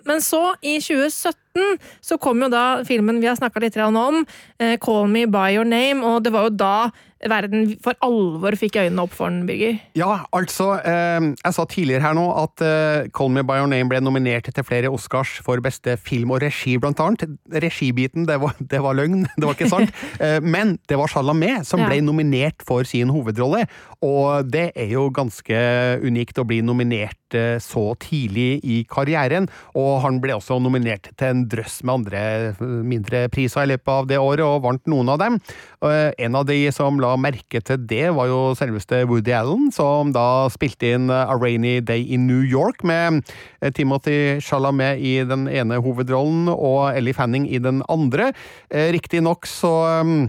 men 0.08 0.24
så, 0.24 0.42
i 0.62 0.78
2017, 0.80 1.78
så 2.04 2.18
kom 2.22 2.42
jo 2.42 2.48
da 2.52 2.82
filmen 2.86 3.20
vi 3.20 3.28
har 3.30 3.36
snakka 3.38 3.60
litt 3.60 3.76
om, 3.76 4.26
eh, 4.58 4.76
'Call 4.76 5.08
Me 5.08 5.26
By 5.26 5.54
Your 5.54 5.64
Name', 5.64 6.04
og 6.04 6.22
det 6.24 6.32
var 6.32 6.48
jo 6.48 6.50
da 6.50 6.90
verden 7.26 7.72
for 7.82 7.96
alvor 8.04 8.54
fikk 8.58 8.76
øynene 8.78 9.02
opp 9.02 9.14
for 9.16 9.32
den, 9.32 9.46
Birger. 9.48 9.78
Ja, 9.98 10.20
altså 10.36 10.76
eh, 10.86 11.28
Jeg 11.44 11.54
sa 11.56 11.64
tidligere 11.66 12.04
her 12.04 12.14
nå 12.14 12.26
at 12.44 12.62
eh, 12.62 13.08
Call 13.16 13.32
Me 13.34 13.42
By 13.46 13.58
Your 13.58 13.70
Name 13.72 13.88
ble 13.90 14.00
nominert 14.04 14.46
til 14.54 14.64
flere 14.66 14.90
Oscars 14.94 15.36
for 15.44 15.58
beste 15.64 15.96
film 15.98 16.30
og 16.36 16.42
regi, 16.44 16.76
blant 16.78 17.00
annet. 17.02 17.26
Regibiten, 17.64 18.26
det 18.28 18.38
var, 18.42 18.54
det 18.60 18.82
var 18.84 18.94
løgn, 18.98 19.24
det 19.38 19.44
var 19.48 19.56
ikke 19.56 19.70
sant. 19.72 19.94
Eh, 20.22 20.38
men 20.44 20.76
det 20.88 20.98
var 21.00 21.10
Chalamet 21.10 21.66
som 21.66 21.82
Ja. 21.82 21.88
ble 21.90 22.00
nominert 22.06 22.62
for 22.66 22.84
sin 22.86 23.10
hovedrolle, 23.14 23.64
og 24.04 24.46
det 24.50 24.68
er 24.78 24.92
jo 24.92 25.08
ganske 25.14 25.58
unikt 26.06 26.38
å 26.38 26.44
bli 26.46 26.60
nominert 26.62 27.34
eh, 27.34 27.58
så 27.62 27.92
tidlig 28.02 28.60
i 28.62 28.80
karrieren. 28.88 29.48
Og 29.78 30.00
han 30.04 30.20
ble 30.22 30.36
også 30.38 30.60
nominert 30.62 31.10
til 31.18 31.32
en 31.32 31.44
drøss 31.50 31.80
med 31.82 31.94
andre 32.00 32.22
eh, 32.52 32.62
mindre 32.86 33.24
priser 33.34 33.66
i 33.66 33.72
løpet 33.74 33.90
av 33.94 34.06
det 34.10 34.18
året, 34.22 34.44
og 34.46 34.62
vant 34.66 34.86
noen 34.90 35.10
av 35.14 35.18
dem. 35.22 35.40
Eh, 35.84 36.12
En 36.18 36.34
av 36.34 36.46
de 36.46 36.56
som 36.74 36.98
la 36.98 37.12
merke 37.20 37.60
til 37.62 37.78
det, 37.86 38.08
var 38.16 38.26
jo 38.30 38.54
selveste 38.58 39.04
Woody 39.06 39.34
Allen, 39.36 39.70
som 39.74 40.10
da 40.14 40.48
spilte 40.50 40.94
inn 40.96 41.06
eh, 41.10 41.30
A 41.30 41.36
Rainy 41.38 41.78
Day 41.80 42.02
in 42.02 42.26
New 42.26 42.42
York 42.42 42.82
med 42.82 43.22
eh, 43.60 43.70
Timothy 43.70 44.40
Chalamet 44.42 44.98
i 44.98 45.18
den 45.28 45.46
ene 45.46 45.78
hovedrollen 45.84 46.50
og 46.50 46.96
Ellie 46.96 47.14
Fanning 47.14 47.46
i 47.46 47.62
den 47.62 47.82
andre. 47.88 48.32
Riktignok 48.68 49.46
så 49.48 50.02
mm, 50.04 50.26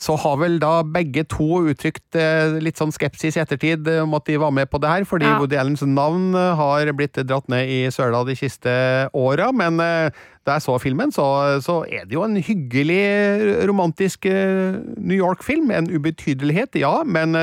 så 0.00 0.14
har 0.16 0.38
vel 0.40 0.56
da 0.62 0.80
begge 0.88 1.26
to 1.28 1.60
uttrykt 1.68 2.16
eh, 2.16 2.56
litt 2.64 2.80
sånn 2.80 2.92
skepsis 2.94 3.36
i 3.36 3.42
ettertid 3.42 3.88
eh, 3.90 4.00
om 4.00 4.14
at 4.16 4.24
de 4.30 4.38
var 4.40 4.52
med 4.56 4.70
på 4.72 4.80
det 4.80 4.88
her, 4.88 5.04
fordi 5.04 5.28
Ja. 5.28 5.36
Woody 5.36 5.58
Allens 5.60 5.84
navn 5.84 6.32
eh, 6.34 6.54
har 6.56 6.88
blitt 6.96 7.20
dratt 7.20 7.50
ned 7.52 7.68
i 7.68 7.80
søla 7.92 8.22
de 8.24 8.36
siste 8.38 8.72
åra. 9.12 9.50
Men 9.52 9.76
da 9.76 10.56
jeg 10.56 10.64
så 10.64 10.78
filmen, 10.80 11.12
så, 11.12 11.26
så 11.60 11.82
er 11.84 12.08
det 12.08 12.16
jo 12.16 12.24
en 12.24 12.38
hyggelig, 12.40 13.66
romantisk 13.68 14.24
New 14.24 15.18
York-film. 15.18 15.68
En 15.70 15.90
ubetydelighet, 15.92 16.80
ja, 16.80 17.02
men 17.04 17.36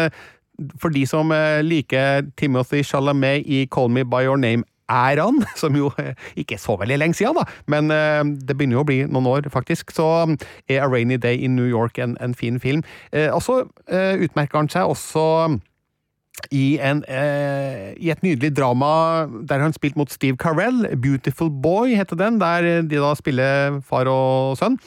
for 0.81 0.89
de 0.89 1.05
som 1.05 1.29
liker 1.61 2.25
Timothy 2.41 2.81
Chalamet 2.81 3.45
i 3.45 3.67
Call 3.69 3.93
Me 3.93 4.01
By 4.03 4.25
Your 4.25 4.41
Name, 4.41 4.65
han, 4.89 5.43
som 5.61 5.75
jo 5.75 5.91
eh, 5.99 6.13
ikke 6.35 6.57
er 6.57 6.63
så 6.63 6.77
veldig 6.79 6.99
lenge 6.99 7.19
siden, 7.19 7.37
da, 7.37 7.45
men 7.67 7.91
eh, 7.91 8.23
det 8.47 8.57
begynner 8.57 8.79
jo 8.79 8.85
å 8.85 8.89
bli 8.89 8.99
noen 9.05 9.29
år, 9.29 9.49
faktisk, 9.53 9.91
så 9.95 10.27
er 10.69 10.83
A 10.83 10.89
Rainy 10.89 11.17
Day 11.17 11.39
in 11.43 11.55
New 11.55 11.67
York 11.67 11.97
en, 11.97 12.17
en 12.23 12.35
fin 12.37 12.59
film. 12.59 12.83
Eh, 13.11 13.29
og 13.33 13.41
så 13.45 13.63
eh, 13.87 14.15
utmerker 14.27 14.61
han 14.61 14.71
seg 14.71 14.87
også 14.87 15.25
i, 16.53 16.77
en, 16.77 17.01
eh, 17.09 17.93
I 17.97 18.11
et 18.13 18.21
nydelig 18.23 18.53
drama 18.57 19.25
der 19.49 19.63
han 19.63 19.73
spilte 19.73 19.97
mot 19.97 20.11
Steve 20.11 20.37
Carell, 20.37 20.85
Beautiful 21.01 21.49
Boy 21.49 21.95
heter 21.97 22.15
den, 22.19 22.39
der 22.41 22.83
de 22.85 23.01
da 23.01 23.13
spiller 23.17 23.81
far 23.85 24.09
og 24.11 24.57
sønn. 24.59 24.77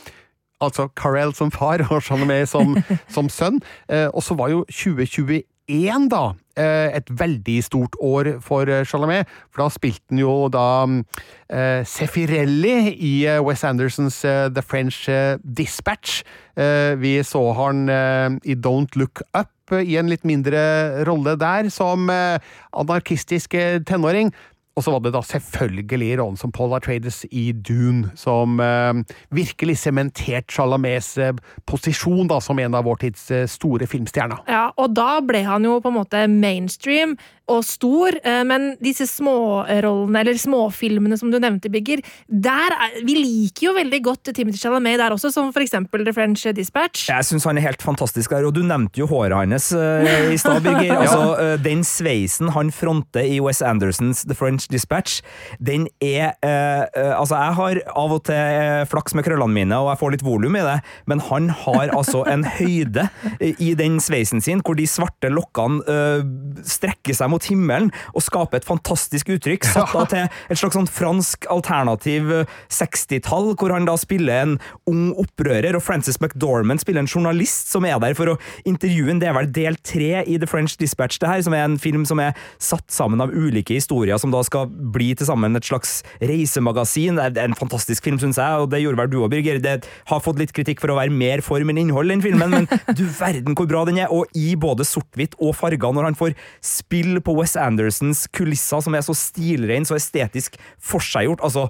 Altså 0.60 0.88
Carell 0.96 1.34
som 1.34 1.50
far 1.50 1.82
og 1.90 2.02
Chalamet 2.02 2.48
som, 2.48 2.76
som 3.08 3.28
sønn. 3.32 3.60
Eh, 3.88 4.08
og 4.14 4.22
så 4.22 4.36
var 4.38 4.52
jo 4.52 4.64
2021 4.70 6.08
da 6.12 6.24
eh, 6.30 6.49
et 6.98 7.14
veldig 7.20 7.58
stort 7.64 7.94
år 8.02 8.34
for 8.42 8.66
eh, 8.66 8.82
Chalamet, 8.88 9.30
for 9.50 9.64
da 9.64 9.70
spilte 9.70 10.10
han 10.10 10.22
jo 10.22 10.34
da 10.50 10.66
eh, 10.88 11.86
Sefirelli 11.86 12.76
i 12.98 13.14
West 13.38 13.60
Wes 13.60 13.68
Andersons 13.68 14.24
eh, 14.24 14.48
The 14.48 14.62
French 14.62 15.08
eh, 15.08 15.38
Dispatch. 15.44 16.22
Eh, 16.56 16.96
vi 16.98 17.20
så 17.24 17.42
han 17.52 17.88
eh, 17.88 18.38
i 18.44 18.56
Don't 18.56 18.96
Look 18.96 19.20
Up 19.36 19.72
eh, 19.72 19.84
i 19.84 19.96
en 20.00 20.08
litt 20.08 20.24
mindre 20.24 21.04
rolle 21.06 21.36
der, 21.40 21.68
som 21.70 22.08
eh, 22.10 22.40
anarkistisk 22.72 23.54
eh, 23.54 23.80
tenåring. 23.84 24.32
Og 24.80 24.84
så 24.86 24.94
var 24.94 25.02
det 25.04 25.10
da 25.12 25.20
selvfølgelig 25.20 26.14
rollen 26.16 26.38
som 26.40 26.52
Paul 26.56 26.72
Atreides 26.72 27.26
i 27.28 27.50
Dune, 27.52 28.08
som 28.16 28.56
eh, 28.64 29.02
virkelig 29.36 29.76
sementerte 29.82 30.48
Chalamets 30.54 31.18
eh, 31.20 31.34
posisjon 31.68 32.30
da, 32.30 32.38
som 32.40 32.58
en 32.62 32.78
av 32.78 32.88
vår 32.88 33.02
tids 33.02 33.26
eh, 33.28 33.44
store 33.44 33.84
filmstjerner. 33.90 34.40
Ja, 34.48 34.70
og 34.80 34.94
da 34.96 35.18
ble 35.20 35.44
han 35.44 35.68
jo 35.68 35.76
på 35.84 35.92
en 35.92 35.98
måte 35.98 36.24
mainstream 36.32 37.18
og 37.50 37.64
stor, 37.66 38.16
eh, 38.22 38.42
men 38.46 38.74
disse 38.82 39.06
smårollene, 39.10 40.22
eller 40.22 40.38
småfilmene 40.40 41.18
som 41.18 41.32
du 41.32 41.38
nevnte, 41.42 41.70
Bigger, 41.70 42.02
der 42.26 42.74
er, 42.74 42.96
vi 43.06 43.16
liker 43.18 43.68
jo 43.68 43.74
veldig 43.76 44.00
godt 44.06 44.32
Timothy 44.36 44.60
Chalamet 44.60 44.98
der 45.00 45.14
også, 45.14 45.30
som 45.34 45.50
for 45.54 45.64
eksempel 45.64 46.04
The 46.06 46.14
French 46.16 46.46
Dispatch. 46.56 47.08
Jeg 47.10 47.26
syns 47.28 47.46
han 47.48 47.58
er 47.60 47.66
helt 47.68 47.82
fantastisk 47.84 48.32
der, 48.34 48.46
og 48.48 48.54
du 48.56 48.62
nevnte 48.66 49.02
jo 49.02 49.08
håret 49.10 49.36
hans 49.36 49.70
eh, 49.76 50.30
i 50.34 50.38
stad, 50.40 50.62
Birger. 50.66 50.96
Altså, 51.00 51.22
eh, 51.40 51.54
den 51.62 51.80
sveisen 51.86 52.50
han 52.54 52.70
fronter 52.74 53.24
i 53.24 53.38
Wes 53.42 53.62
Andersons 53.64 54.24
The 54.28 54.36
French 54.36 54.68
Dispatch, 54.70 55.20
den 55.58 55.88
er 56.04 56.34
eh, 56.44 56.84
eh, 56.84 57.12
Altså, 57.16 57.38
jeg 57.40 57.56
har 57.56 57.80
av 57.98 58.14
og 58.16 58.22
til 58.28 58.36
eh, 58.36 58.84
flaks 58.90 59.14
med 59.16 59.26
krøllene 59.26 59.54
mine, 59.54 59.78
og 59.80 59.90
jeg 59.92 60.00
får 60.02 60.14
litt 60.14 60.24
volum 60.26 60.58
i 60.58 60.64
det, 60.66 60.76
men 61.10 61.22
han 61.30 61.50
har 61.64 61.92
altså 61.96 62.22
en 62.30 62.44
høyde 62.58 63.08
eh, 63.38 63.54
i 63.58 63.72
den 63.78 63.98
sveisen 64.02 64.42
sin, 64.44 64.62
hvor 64.64 64.78
de 64.78 64.86
svarte 64.90 65.30
lokkene 65.32 65.80
eh, 65.90 66.24
strekker 66.66 67.16
seg 67.16 67.32
mot 67.32 67.39
mot 67.40 67.48
himmelen 67.50 67.90
og 68.14 68.24
skaper 68.24 68.60
et 68.60 68.68
fantastisk 68.68 69.32
uttrykk, 69.34 69.64
satt 69.64 69.94
da 69.94 70.04
til 70.10 70.26
et 70.50 70.60
slags 70.60 70.76
sånn 70.76 70.88
fransk 70.90 71.48
alternativ 71.50 72.30
eh, 72.34 72.56
60-tall, 72.70 73.54
hvor 73.58 73.72
han 73.74 73.88
da 73.88 73.96
spiller 74.00 74.44
en 74.44 74.56
ung 74.90 75.10
opprører, 75.20 75.76
og 75.76 75.84
Frances 75.84 76.20
McDormand 76.20 76.82
spiller 76.82 77.04
en 77.04 77.10
journalist 77.10 77.70
som 77.72 77.86
er 77.88 77.98
der 78.02 78.16
for 78.18 78.34
å 78.34 78.38
intervjue 78.68 79.10
en. 79.14 79.20
Det 79.22 79.30
er 79.30 79.36
vel 79.36 79.50
del 79.54 79.78
tre 79.86 80.22
i 80.26 80.38
The 80.40 80.48
French 80.50 80.76
Dispatch, 80.80 81.20
det 81.22 81.30
her, 81.30 81.44
som 81.46 81.56
er 81.56 81.66
en 81.66 81.78
film 81.80 82.04
som 82.08 82.20
er 82.22 82.36
satt 82.62 82.88
sammen 82.92 83.22
av 83.22 83.32
ulike 83.32 83.76
historier, 83.76 84.18
som 84.20 84.32
da 84.34 84.42
skal 84.46 84.68
bli 84.70 85.12
til 85.16 85.28
sammen 85.28 85.56
et 85.58 85.66
slags 85.66 86.00
reisemagasin. 86.20 87.20
Det 87.20 87.40
er 87.40 87.50
en 87.50 87.58
fantastisk 87.58 88.06
film, 88.06 88.20
syns 88.22 88.40
jeg, 88.40 88.64
og 88.64 88.70
det 88.72 88.82
gjorde 88.82 89.02
vel 89.02 89.12
du 89.12 89.18
òg, 89.22 89.30
Birger. 89.32 89.60
Det 89.62 89.76
har 90.10 90.24
fått 90.24 90.40
litt 90.40 90.54
kritikk 90.56 90.82
for 90.82 90.92
å 90.92 90.98
være 90.98 91.14
mer 91.14 91.44
form 91.44 91.72
enn 91.72 91.82
innhold, 91.84 92.12
den 92.12 92.24
filmen, 92.24 92.52
men 92.52 92.68
du 92.98 93.04
verden 93.06 93.56
hvor 93.58 93.68
bra 93.70 93.84
den 93.88 94.02
er, 94.02 94.12
og 94.12 94.30
i 94.36 94.52
både 94.60 94.86
sort-hvitt 94.88 95.36
og 95.38 95.54
farger, 95.58 95.94
når 95.94 96.10
han 96.10 96.18
får 96.18 96.36
spill 96.64 97.20
på 97.24 97.29
Wes 97.38 97.56
Andersons 97.60 98.26
kulisser, 98.34 98.82
som 98.84 98.96
er 98.96 99.06
så 99.06 99.16
stilrein, 99.16 99.86
så 99.88 99.98
estetisk 99.98 100.58
forseggjort. 100.78 101.42
Altså, 101.46 101.68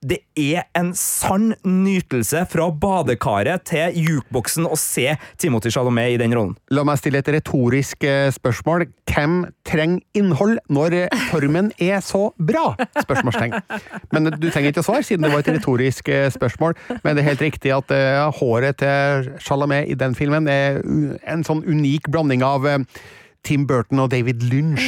det 0.00 0.22
er 0.38 0.64
en 0.78 0.94
sann 0.96 1.50
nytelse 1.64 2.46
fra 2.48 2.70
badekaret 2.72 3.66
til 3.68 3.98
jukeboksen 4.00 4.64
å 4.64 4.78
se 4.80 5.12
Timothy 5.40 5.72
Chalamet 5.74 6.14
i 6.14 6.16
den 6.22 6.32
rollen. 6.32 6.54
La 6.72 6.86
meg 6.88 6.96
stille 7.02 7.20
et 7.20 7.28
retorisk 7.28 8.06
eh, 8.08 8.30
spørsmål. 8.32 8.86
Hvem 9.10 9.42
trenger 9.68 10.00
innhold 10.16 10.56
når 10.72 10.96
formen 11.28 11.68
er 11.76 12.00
så 12.04 12.30
bra? 12.40 12.72
Spørsmålstegn. 12.96 13.58
Men 14.14 14.32
du 14.32 14.48
trenger 14.48 14.72
ikke 14.72 14.86
å 14.86 14.88
svare, 14.88 15.04
siden 15.04 15.28
det 15.28 15.34
var 15.34 15.44
et 15.44 15.52
retorisk 15.58 16.08
eh, 16.08 16.30
spørsmål. 16.32 16.78
Men 17.04 17.12
det 17.12 17.24
er 17.26 17.32
helt 17.34 17.48
riktig 17.50 17.76
at 17.76 17.92
eh, 17.92 18.24
håret 18.40 18.80
til 18.80 19.32
Chalamet 19.44 19.92
i 19.92 20.00
den 20.00 20.16
filmen 20.16 20.48
er 20.48 20.80
en 21.28 21.44
sånn 21.44 21.60
unik 21.68 22.08
blanding 22.08 22.46
av 22.46 22.64
Tim 23.46 23.66
Burton 23.66 23.98
og 24.04 24.10
David 24.12 24.42
Lynch. 24.50 24.84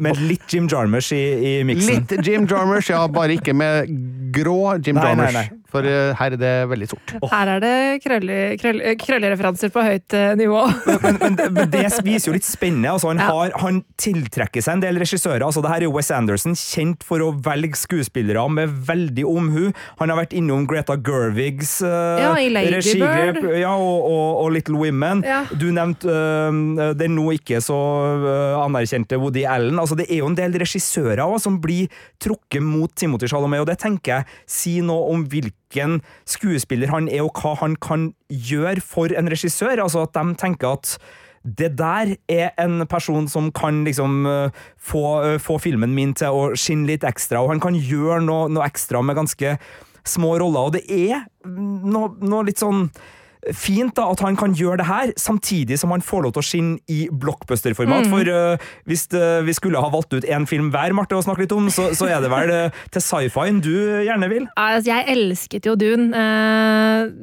Med 0.00 0.16
litt 0.22 0.46
Jim 0.54 0.68
Jarmusch 0.70 1.10
i, 1.12 1.18
i 1.18 1.54
miksen. 1.66 2.04
Litt 2.06 2.26
Jim 2.26 2.46
Jarmusch, 2.48 2.88
ja, 2.92 3.02
bare 3.10 3.34
ikke 3.36 3.52
med 3.56 3.90
grå 4.32 4.76
Jim 4.78 4.96
Nei, 4.96 5.02
nei, 5.02 5.26
Jarmusch. 5.26 5.34
nei. 5.34 5.59
For 5.70 5.86
eh, 5.86 6.12
her 6.18 6.34
er 6.36 6.40
det 6.40 6.52
veldig 6.70 6.88
sort. 6.90 7.14
Her 7.30 7.52
er 7.56 7.60
det 7.64 7.74
krølle- 8.04 8.56
krølle- 8.60 9.70
på 9.70 9.82
høyt 9.84 10.14
eh, 10.16 10.34
nivå. 10.38 10.60
men, 11.02 11.18
men, 11.20 11.36
det- 11.36 11.50
men 11.52 11.70
det 11.70 11.84
viser 12.04 12.30
jo 12.30 12.34
litt 12.36 12.46
spennende. 12.48 12.90
Altså, 12.90 13.08
han, 13.12 13.18
Ja. 13.20 13.28
har, 13.30 13.52
han 13.60 13.82
tiltrekker 14.00 14.62
seg 14.62 14.74
en 14.78 14.80
del 14.84 14.98
regissører. 14.98 15.42
Altså, 15.46 15.62
det 15.62 15.70
her 15.70 15.82
er 15.82 15.86
jo 15.88 15.92
Wes 15.96 16.10
Anderson, 16.10 16.54
kjent 16.58 17.02
for 17.06 17.20
å 17.20 17.30
velge 17.44 17.76
skuespillere 17.78 18.42
med 18.50 18.68
veldig 18.88 19.24
omhu. 19.28 19.70
Han 20.00 20.10
har 20.12 20.18
vært 20.18 20.34
innom 20.36 20.66
Greta 20.70 20.96
Gervigs 20.96 21.78
uh, 21.82 22.18
Ja, 22.20 22.32
regigrep 22.34 23.40
ja, 23.60 23.74
og, 23.76 24.04
og, 24.10 24.44
og 24.44 24.52
Little 24.56 24.78
Women. 24.80 25.22
Ja. 25.26 25.44
Du 25.52 25.68
nevnte 25.74 26.10
uh, 26.10 26.92
den 26.98 27.14
nå 27.18 27.28
ikke 27.36 27.60
så 27.64 27.76
uh, 27.76 28.64
anerkjente 28.64 29.18
Woody 29.20 29.44
Allen. 29.48 29.78
Altså, 29.80 29.96
det 29.98 30.08
er 30.10 30.22
jo 30.22 30.30
en 30.30 30.38
del 30.38 30.56
regissører 30.60 31.22
også, 31.24 31.46
som 31.50 31.60
blir 31.62 31.88
trukket 32.22 32.62
mot 32.64 32.92
Timothy 32.96 33.28
Chalamet, 33.30 33.62
og 33.62 33.68
det 33.70 33.78
tenker 33.82 34.20
jeg 34.20 34.40
sier 34.50 34.86
noe 34.86 35.10
om 35.14 35.24
hvilken 35.70 36.00
skuespiller 36.26 36.90
han 36.90 37.08
er, 37.08 37.22
og 37.22 37.32
hva 37.38 37.54
han 37.60 37.76
kan 37.76 38.12
gjøre 38.28 38.80
for 38.80 39.06
en 39.16 39.30
regissør. 39.30 39.80
Altså 39.82 40.02
at 40.02 40.14
de 40.14 40.34
tenker 40.34 40.72
at 40.72 40.98
det 41.44 41.78
der 41.78 42.16
er 42.28 42.50
en 42.60 42.86
person 42.86 43.28
som 43.28 43.50
kan 43.52 43.84
liksom 43.84 44.26
øh, 44.26 44.50
få, 44.76 45.22
øh, 45.24 45.40
få 45.40 45.58
filmen 45.58 45.94
min 45.94 46.14
til 46.14 46.28
å 46.28 46.50
skinne 46.54 46.86
litt 46.86 47.04
ekstra, 47.04 47.40
og 47.40 47.50
han 47.54 47.60
kan 47.60 47.74
gjøre 47.74 48.20
noe, 48.20 48.48
noe 48.52 48.66
ekstra 48.66 49.00
med 49.00 49.16
ganske 49.16 49.56
små 50.04 50.36
roller, 50.38 50.60
og 50.60 50.72
det 50.72 50.84
er 50.88 51.24
noe, 51.46 52.12
noe 52.20 52.44
litt 52.44 52.60
sånn 52.60 52.90
fint 53.56 53.94
da, 53.96 54.04
at 54.12 54.20
han 54.24 54.36
kan 54.38 54.52
gjøre 54.56 54.80
det 54.82 54.86
her, 54.88 55.12
samtidig 55.20 55.78
som 55.80 55.92
han 55.94 56.04
får 56.04 56.26
lov 56.26 56.34
til 56.36 56.42
å 56.42 56.46
skinne 56.46 56.92
i 56.92 56.98
blockbuster-format. 57.08 58.08
For 58.12 58.28
uh, 58.28 58.70
hvis 58.88 59.06
uh, 59.14 59.40
vi 59.46 59.54
skulle 59.56 59.80
ha 59.80 59.88
valgt 59.92 60.12
ut 60.12 60.26
én 60.28 60.46
film 60.48 60.68
hver, 60.74 60.92
Marte, 60.96 61.16
å 61.16 61.24
snakke 61.24 61.46
litt 61.46 61.54
om, 61.56 61.70
så, 61.72 61.88
så 61.96 62.10
er 62.10 62.20
det 62.20 62.30
vel 62.32 62.52
uh, 62.52 62.80
til 62.92 63.04
sci-fien 63.04 63.62
du 63.64 63.72
gjerne 64.04 64.28
vil? 64.32 64.48
Altså, 64.60 64.90
jeg 64.92 65.06
elsket 65.14 65.68
jo 65.70 65.76
Dune. 65.80 66.26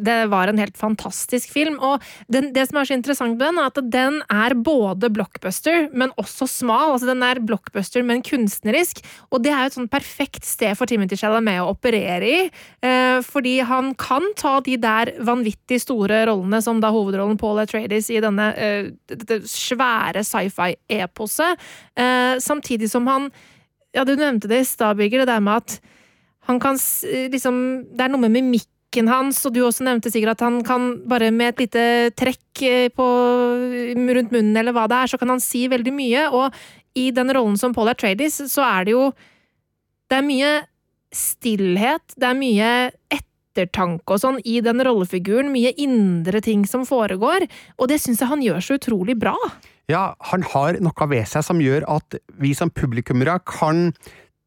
Det 0.07 0.17
var 0.31 0.49
en 0.49 0.61
helt 0.61 0.77
fantastisk 0.79 1.51
film. 1.53 1.77
Og 1.83 2.03
den, 2.33 2.49
det 2.55 2.67
som 2.69 2.81
er 2.81 2.89
så 2.89 2.97
interessant 2.97 3.37
med 3.37 3.45
den, 3.45 3.61
er 3.61 3.69
at 3.69 3.91
den 3.93 4.19
er 4.33 4.57
både 4.57 5.11
blockbuster, 5.13 5.87
men 5.93 6.13
også 6.17 6.49
smal. 6.49 6.95
Altså, 6.95 7.11
den 7.11 7.21
er 7.25 7.43
blockbuster, 7.45 8.05
men 8.07 8.25
kunstnerisk. 8.25 9.03
Og 9.29 9.45
det 9.45 9.53
er 9.53 9.65
jo 9.65 9.71
et 9.73 9.77
sånn 9.77 9.91
perfekt 9.91 10.47
sted 10.47 10.73
for 10.79 10.89
Timothy 10.89 11.19
Chalamet 11.19 11.61
å 11.61 11.69
operere 11.75 12.31
i. 12.31 12.41
Fordi 13.27 13.59
han 13.67 13.93
kan 13.99 14.25
ta 14.39 14.57
de 14.65 14.77
der 14.81 15.13
vanvittig 15.27 15.79
store 15.83 16.06
rollene, 16.09 16.61
som 16.63 16.79
da 16.83 16.91
hovedrollen 16.93 17.37
Paul 17.39 17.59
Atreides 17.61 18.09
i 18.13 18.21
denne 18.23 18.47
uh, 18.55 18.89
dette 19.09 19.41
svære 19.49 20.25
sci-fi-eposet, 20.27 21.67
Uh, 21.97 22.37
samtidig 22.43 22.91
som 22.91 23.07
han 23.09 23.31
Ja, 23.95 24.03
du 24.05 24.13
nevnte 24.15 24.49
det 24.51 24.59
i 24.61 24.65
stad, 24.67 24.97
Birger, 24.99 25.23
det 25.23 25.31
der 25.31 25.41
med 25.41 25.63
at 25.63 25.79
han 26.47 26.59
kan 26.59 26.77
liksom 27.31 27.55
Det 27.91 28.03
er 28.03 28.11
noe 28.13 28.21
med 28.23 28.35
mimikken 28.35 29.09
hans, 29.11 29.41
og 29.45 29.53
du 29.55 29.63
også 29.65 29.85
nevnte 29.87 30.11
sikkert 30.13 30.37
at 30.37 30.45
han 30.45 30.61
kan 30.65 30.89
bare 31.09 31.31
med 31.31 31.55
et 31.55 31.65
lite 31.65 31.85
trekk 32.17 32.61
eh, 32.63 32.87
på, 32.93 33.07
rundt 33.97 34.31
munnen 34.31 34.55
eller 34.57 34.75
hva 34.75 34.85
det 34.87 35.01
er, 35.01 35.11
så 35.11 35.19
kan 35.19 35.33
han 35.33 35.43
si 35.43 35.65
veldig 35.69 35.93
mye. 35.93 36.23
Og 36.31 36.55
i 36.97 37.09
den 37.11 37.33
rollen 37.35 37.57
som 37.59 37.75
Paul 37.75 37.91
Atreides, 37.91 38.39
så 38.51 38.63
er 38.65 38.87
det 38.87 38.95
jo 38.95 39.11
Det 40.07 40.21
er 40.21 40.23
mye 40.23 40.51
stillhet, 41.11 42.15
det 42.15 42.27
er 42.29 42.37
mye 42.37 42.71
ettertanke 43.11 43.26
og 43.57 44.19
sånn 44.21 44.39
i 44.45 44.59
den 44.61 44.83
rollefiguren, 44.85 45.51
mye 45.53 45.73
indre 45.77 46.41
ting 46.45 46.65
som 46.69 46.85
foregår, 46.85 47.47
og 47.77 47.89
det 47.89 47.99
syns 48.03 48.21
jeg 48.21 48.31
han 48.31 48.45
gjør 48.45 48.61
så 48.63 48.77
utrolig 48.77 49.17
bra. 49.19 49.35
Ja, 49.87 50.15
han 50.31 50.43
har 50.43 50.79
noe 50.83 51.09
ved 51.09 51.27
seg 51.29 51.45
som 51.47 51.61
gjør 51.63 51.85
at 51.87 52.17
vi 52.41 52.53
som 52.57 52.69
publikummere 52.69 53.39
kan 53.47 53.93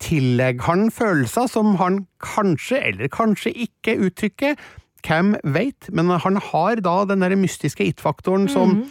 tillegge 0.01 0.65
han 0.65 0.89
følelser 0.93 1.49
som 1.51 1.77
han 1.81 2.05
kanskje, 2.25 2.81
eller 2.91 3.13
kanskje 3.13 3.53
ikke, 3.67 3.99
uttrykker. 4.09 4.59
Hvem 5.07 5.35
veit? 5.45 5.89
Men 5.93 6.13
han 6.13 6.37
har 6.51 6.83
da 6.85 6.97
den 7.09 7.25
der 7.25 7.37
mystiske 7.41 7.85
it-faktoren 7.89 8.49
som, 8.53 8.83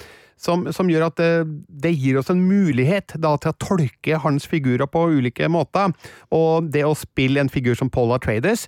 som, 0.41 0.65
som 0.73 0.89
gjør 0.89 1.09
at 1.09 1.21
det, 1.21 1.31
det 1.85 1.93
gir 1.93 2.17
oss 2.21 2.31
en 2.33 2.41
mulighet 2.49 3.13
da 3.21 3.35
til 3.37 3.53
å 3.53 3.59
tolke 3.61 4.21
hans 4.23 4.49
figurer 4.49 4.89
på 4.89 5.05
ulike 5.19 5.49
måter. 5.51 5.93
Og 6.33 6.69
det 6.73 6.85
å 6.87 6.97
spille 6.97 7.41
en 7.43 7.51
figur 7.53 7.77
som 7.77 7.91
Paula 7.93 8.17
Traders, 8.21 8.65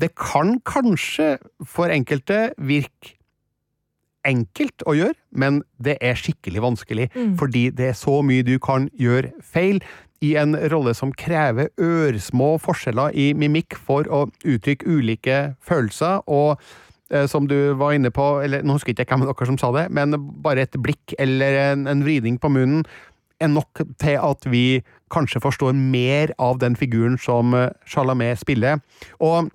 det 0.00 0.14
kan 0.18 0.56
kanskje 0.66 1.36
for 1.66 1.92
enkelte 1.92 2.48
virke 2.58 3.14
enkelt 4.24 4.84
å 4.88 4.94
gjøre, 4.96 5.18
men 5.36 5.60
det 5.84 5.98
er 6.00 6.16
skikkelig 6.16 6.62
vanskelig, 6.64 7.10
fordi 7.38 7.68
det 7.76 7.90
er 7.90 7.98
så 7.98 8.22
mye 8.24 8.46
du 8.46 8.56
kan 8.62 8.88
gjøre 8.96 9.34
feil 9.44 9.82
i 10.24 10.34
en 10.40 10.56
rolle 10.72 10.94
som 10.96 11.12
krever 11.12 11.68
ørsmå 11.80 12.54
forskjeller 12.62 13.12
i 13.12 13.32
mimikk 13.36 13.76
for 13.76 14.08
å 14.08 14.24
uttrykke 14.40 14.88
ulike 14.88 15.38
følelser, 15.64 16.22
og 16.24 16.56
eh, 17.12 17.26
som 17.28 17.48
du 17.50 17.74
var 17.76 17.96
inne 17.96 18.12
på, 18.14 18.28
eller 18.44 18.64
nå 18.64 18.78
husker 18.78 18.94
jeg 18.94 19.04
ikke 19.04 19.12
hvem 19.12 19.26
av 19.26 19.34
dere 19.34 19.50
som 19.52 19.60
sa 19.60 19.72
det, 19.76 19.88
men 19.92 20.16
bare 20.44 20.64
et 20.64 20.78
blikk 20.80 21.16
eller 21.20 21.60
en, 21.66 21.88
en 21.90 22.06
vridning 22.06 22.40
på 22.40 22.52
munnen 22.54 22.86
er 23.42 23.50
nok 23.50 23.82
til 24.00 24.16
at 24.22 24.46
vi 24.48 24.80
kanskje 25.12 25.42
forstår 25.42 25.74
mer 25.76 26.32
av 26.40 26.62
den 26.62 26.78
figuren 26.78 27.18
som 27.20 27.52
eh, 27.58 27.68
Chalamet 27.90 28.40
spiller. 28.40 28.80
Og 29.20 29.50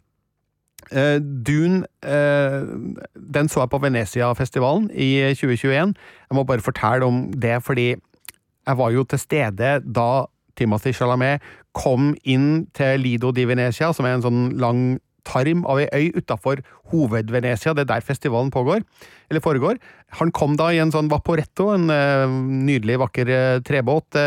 Eh, 0.91 1.19
Dune 1.21 1.86
uh, 2.02 2.65
den 3.13 3.49
så 3.49 3.62
jeg 3.62 3.69
på 3.69 3.82
Venezia-festivalen 3.84 4.89
i 4.89 5.12
2021. 5.38 5.93
Jeg 5.93 6.38
må 6.38 6.43
bare 6.43 6.65
fortelle 6.65 7.06
om 7.06 7.28
det, 7.34 7.60
fordi 7.63 7.89
jeg 7.93 8.78
var 8.78 8.93
jo 8.93 9.04
til 9.04 9.19
stede 9.21 9.75
da 9.86 10.10
Timothy 10.58 10.93
Chalamet 10.93 11.45
kom 11.78 12.15
inn 12.25 12.65
til 12.75 12.99
Lido 12.99 13.30
di 13.32 13.45
Venezia, 13.47 13.93
som 13.93 14.08
er 14.08 14.17
en 14.17 14.25
sånn 14.25 14.41
lang 14.60 14.82
tarm 15.30 15.62
av 15.69 15.78
ei 15.84 15.88
øy 15.93 16.17
utafor 16.17 16.63
hoved-Venezia. 16.89 17.75
Det 17.78 17.84
er 17.86 17.89
der 17.91 18.06
festivalen 18.06 18.49
pågår, 18.49 18.82
eller 19.30 19.43
foregår. 19.45 19.78
Han 20.17 20.32
kom 20.34 20.56
da 20.58 20.71
i 20.73 20.80
en 20.82 20.91
sånn 20.91 21.12
Vaporetto, 21.12 21.67
en 21.75 21.86
uh, 21.93 22.25
nydelig, 22.65 22.97
vakker 23.04 23.30
trebåt, 23.67 24.17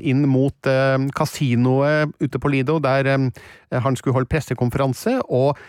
inn 0.00 0.24
mot 0.30 0.72
kasinoet 1.14 2.16
ute 2.24 2.40
på 2.40 2.54
Lido, 2.54 2.78
der 2.80 3.12
han 3.68 4.00
skulle 4.00 4.16
holde 4.16 4.32
pressekonferanse. 4.32 5.18
og 5.28 5.60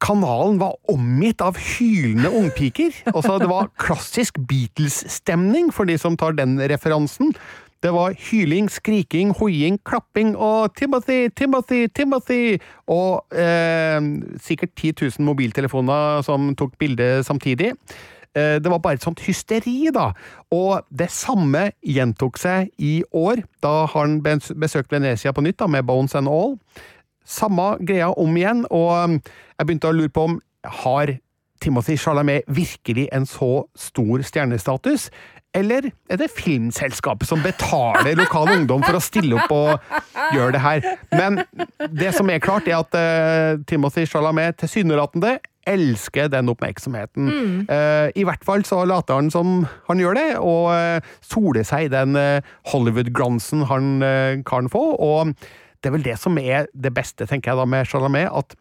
Kanalen 0.00 0.58
var 0.60 0.76
omgitt 0.88 1.42
av 1.44 1.58
hylende 1.60 2.30
ungpiker. 2.32 2.94
Altså, 3.12 3.38
det 3.38 3.50
var 3.50 3.72
klassisk 3.80 4.38
Beatles-stemning, 4.48 5.72
for 5.72 5.84
de 5.84 5.98
som 6.00 6.16
tar 6.16 6.38
den 6.38 6.56
referansen. 6.72 7.34
Det 7.80 7.92
var 7.96 8.12
hyling, 8.12 8.68
skriking, 8.68 9.32
hoiing, 9.38 9.78
klapping 9.88 10.34
og 10.36 10.74
'Timothy, 10.76 11.28
Timothy, 11.36 11.86
Timothy!' 11.88 12.60
Og 12.86 13.24
eh, 13.32 14.00
sikkert 14.36 14.76
10 14.76 14.92
000 15.18 15.24
mobiltelefoner 15.24 16.20
som 16.22 16.54
tok 16.56 16.76
bilde 16.78 17.24
samtidig. 17.24 17.72
Eh, 18.36 18.60
det 18.62 18.70
var 18.70 18.78
bare 18.78 18.94
et 18.94 19.02
sånt 19.02 19.20
hysteri, 19.20 19.88
da. 19.94 20.12
Og 20.54 20.84
det 20.98 21.10
samme 21.10 21.70
gjentok 21.82 22.38
seg 22.38 22.68
i 22.78 23.02
år, 23.12 23.42
da 23.62 23.86
har 23.86 24.06
han 24.06 24.20
besøkt 24.22 24.92
Venezia 24.92 25.32
på 25.32 25.42
nytt, 25.42 25.58
da, 25.58 25.66
med 25.66 25.86
Bones 25.88 26.14
and 26.14 26.28
All. 26.28 26.58
Samme 27.30 27.72
greia 27.86 28.10
om 28.18 28.36
igjen, 28.36 28.64
og 28.74 28.90
um, 28.90 29.18
jeg 29.56 29.68
begynte 29.68 29.90
å 29.90 29.96
lure 29.96 30.12
på 30.12 30.26
om 30.26 30.38
har 30.82 31.16
Timothy 31.60 31.96
Chalamet 32.00 32.48
virkelig 32.48 33.08
en 33.12 33.26
så 33.28 33.52
stor 33.78 34.24
stjernestatus? 34.26 35.10
Eller 35.54 35.90
er 36.10 36.20
det 36.20 36.30
filmselskapet 36.30 37.28
som 37.28 37.42
betaler 37.42 38.18
lokal 38.18 38.52
ungdom 38.56 38.84
for 38.86 38.98
å 38.98 39.02
stille 39.02 39.38
opp 39.38 39.54
og 39.54 40.34
gjøre 40.34 40.54
det 40.56 40.64
her? 40.64 40.84
Men 41.12 41.40
det 41.90 42.12
som 42.16 42.30
er 42.30 42.42
klart, 42.42 42.70
er 42.70 42.80
at 42.80 42.94
uh, 42.98 43.62
Timothy 43.66 44.06
Chalamet 44.08 44.60
tilsynelatende 44.62 45.38
elsker 45.70 46.30
den 46.32 46.48
oppmerksomheten. 46.48 47.26
Eh, 47.68 48.08
I 48.16 48.22
hvert 48.24 48.42
fall 48.48 48.62
så 48.66 48.80
later 48.88 49.18
han 49.20 49.28
som 49.30 49.66
han 49.90 50.00
gjør 50.00 50.16
det, 50.16 50.28
og 50.40 50.70
uh, 50.72 51.10
soler 51.20 51.66
seg 51.68 51.86
i 51.86 51.90
den 51.92 52.16
Hollywood-glansen 52.72 53.66
han 53.68 54.00
kan 54.48 54.70
få. 54.72 54.82
Og 54.96 55.34
det 55.80 55.90
er 55.90 55.94
vel 55.96 56.04
det 56.04 56.18
som 56.20 56.38
er 56.40 56.68
det 56.74 56.92
beste, 56.94 57.26
tenker 57.26 57.52
jeg 57.52 57.60
da, 57.60 57.68
med 57.68 57.88
Chalamet. 57.88 58.28
at 58.28 58.56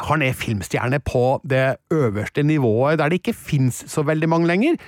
han 0.00 0.22
er 0.24 0.32
filmstjerne 0.32 1.02
på 1.04 1.42
det 1.44 1.76
øverste 1.92 2.42
nivået, 2.42 2.98
der 2.98 3.10
det 3.12 3.20
ikke 3.20 3.36
fins 3.36 3.84
så 3.92 4.02
veldig 4.02 4.28
mange 4.28 4.48
lenger. 4.48 4.78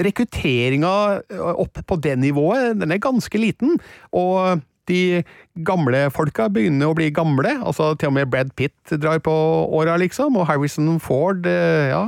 Rekrutteringa 0.00 1.20
opp 1.52 1.82
på 1.86 1.96
det 2.00 2.16
nivået, 2.18 2.80
den 2.80 2.92
er 2.92 3.02
ganske 3.04 3.38
liten, 3.38 3.76
og 4.12 4.62
de 4.88 5.22
gamle 5.66 6.06
folka 6.10 6.48
begynner 6.50 6.88
å 6.90 6.96
bli 6.96 7.10
gamle. 7.14 7.52
altså 7.60 7.92
Til 8.00 8.08
og 8.08 8.16
med 8.16 8.30
Brad 8.32 8.54
Pitt 8.56 8.94
drar 8.96 9.20
på 9.22 9.34
åra, 9.76 9.98
liksom, 10.00 10.38
og 10.40 10.48
Harrison 10.48 10.96
Ford, 11.02 11.44
ja, 11.44 12.02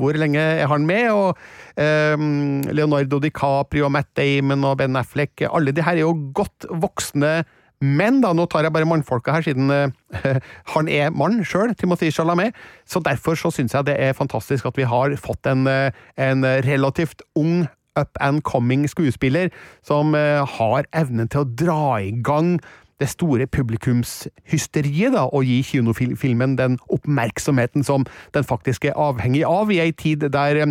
hvor 0.00 0.16
lenge 0.16 0.40
er 0.40 0.66
han 0.72 0.88
med? 0.88 1.10
Og 1.12 1.36
um, 1.76 2.64
Leonardo 2.72 3.20
DiCaprio, 3.22 3.92
Matt 3.92 4.08
Damon 4.16 4.64
og 4.64 4.78
Ben 4.80 4.96
Affleck, 4.96 5.44
alle 5.52 5.76
de 5.76 5.84
her 5.84 5.98
er 5.98 6.06
jo 6.06 6.16
godt 6.34 6.68
voksne 6.70 7.42
men 7.80 8.20
da, 8.24 8.32
nå 8.34 8.48
tar 8.50 8.66
jeg 8.66 8.74
bare 8.74 8.88
mannfolka 8.88 9.36
her, 9.36 9.44
siden 9.46 9.70
uh, 9.70 9.88
han 10.74 10.90
er 10.90 11.12
mann 11.14 11.44
sjøl, 11.46 11.74
Timothy 11.78 12.10
Chalamet. 12.14 12.56
Så 12.88 13.02
derfor 13.04 13.38
så 13.38 13.52
syns 13.54 13.76
jeg 13.76 13.86
det 13.86 13.98
er 14.02 14.16
fantastisk 14.18 14.66
at 14.66 14.78
vi 14.78 14.88
har 14.88 15.14
fått 15.20 15.46
en, 15.46 15.66
eh, 15.70 15.94
en 16.18 16.42
relativt 16.66 17.22
ung 17.38 17.68
up 17.98 18.18
and 18.20 18.42
coming 18.42 18.88
skuespiller 18.88 19.50
som 19.82 20.14
uh, 20.14 20.44
har 20.58 20.86
evnen 20.94 21.30
til 21.30 21.44
å 21.44 21.48
dra 21.48 21.98
i 22.02 22.12
gang 22.22 22.58
det 22.98 23.08
store 23.12 23.46
publikumshysteriet, 23.46 25.12
da, 25.14 25.28
og 25.30 25.46
gi 25.46 25.60
kinofilmen 25.62 26.56
den 26.58 26.78
oppmerksomheten 26.90 27.86
som 27.86 28.06
den 28.34 28.46
faktisk 28.46 28.88
er 28.90 28.98
avhengig 28.98 29.44
av, 29.46 29.70
i 29.70 29.78
ei 29.84 29.92
tid 29.94 30.26
der 30.34 30.64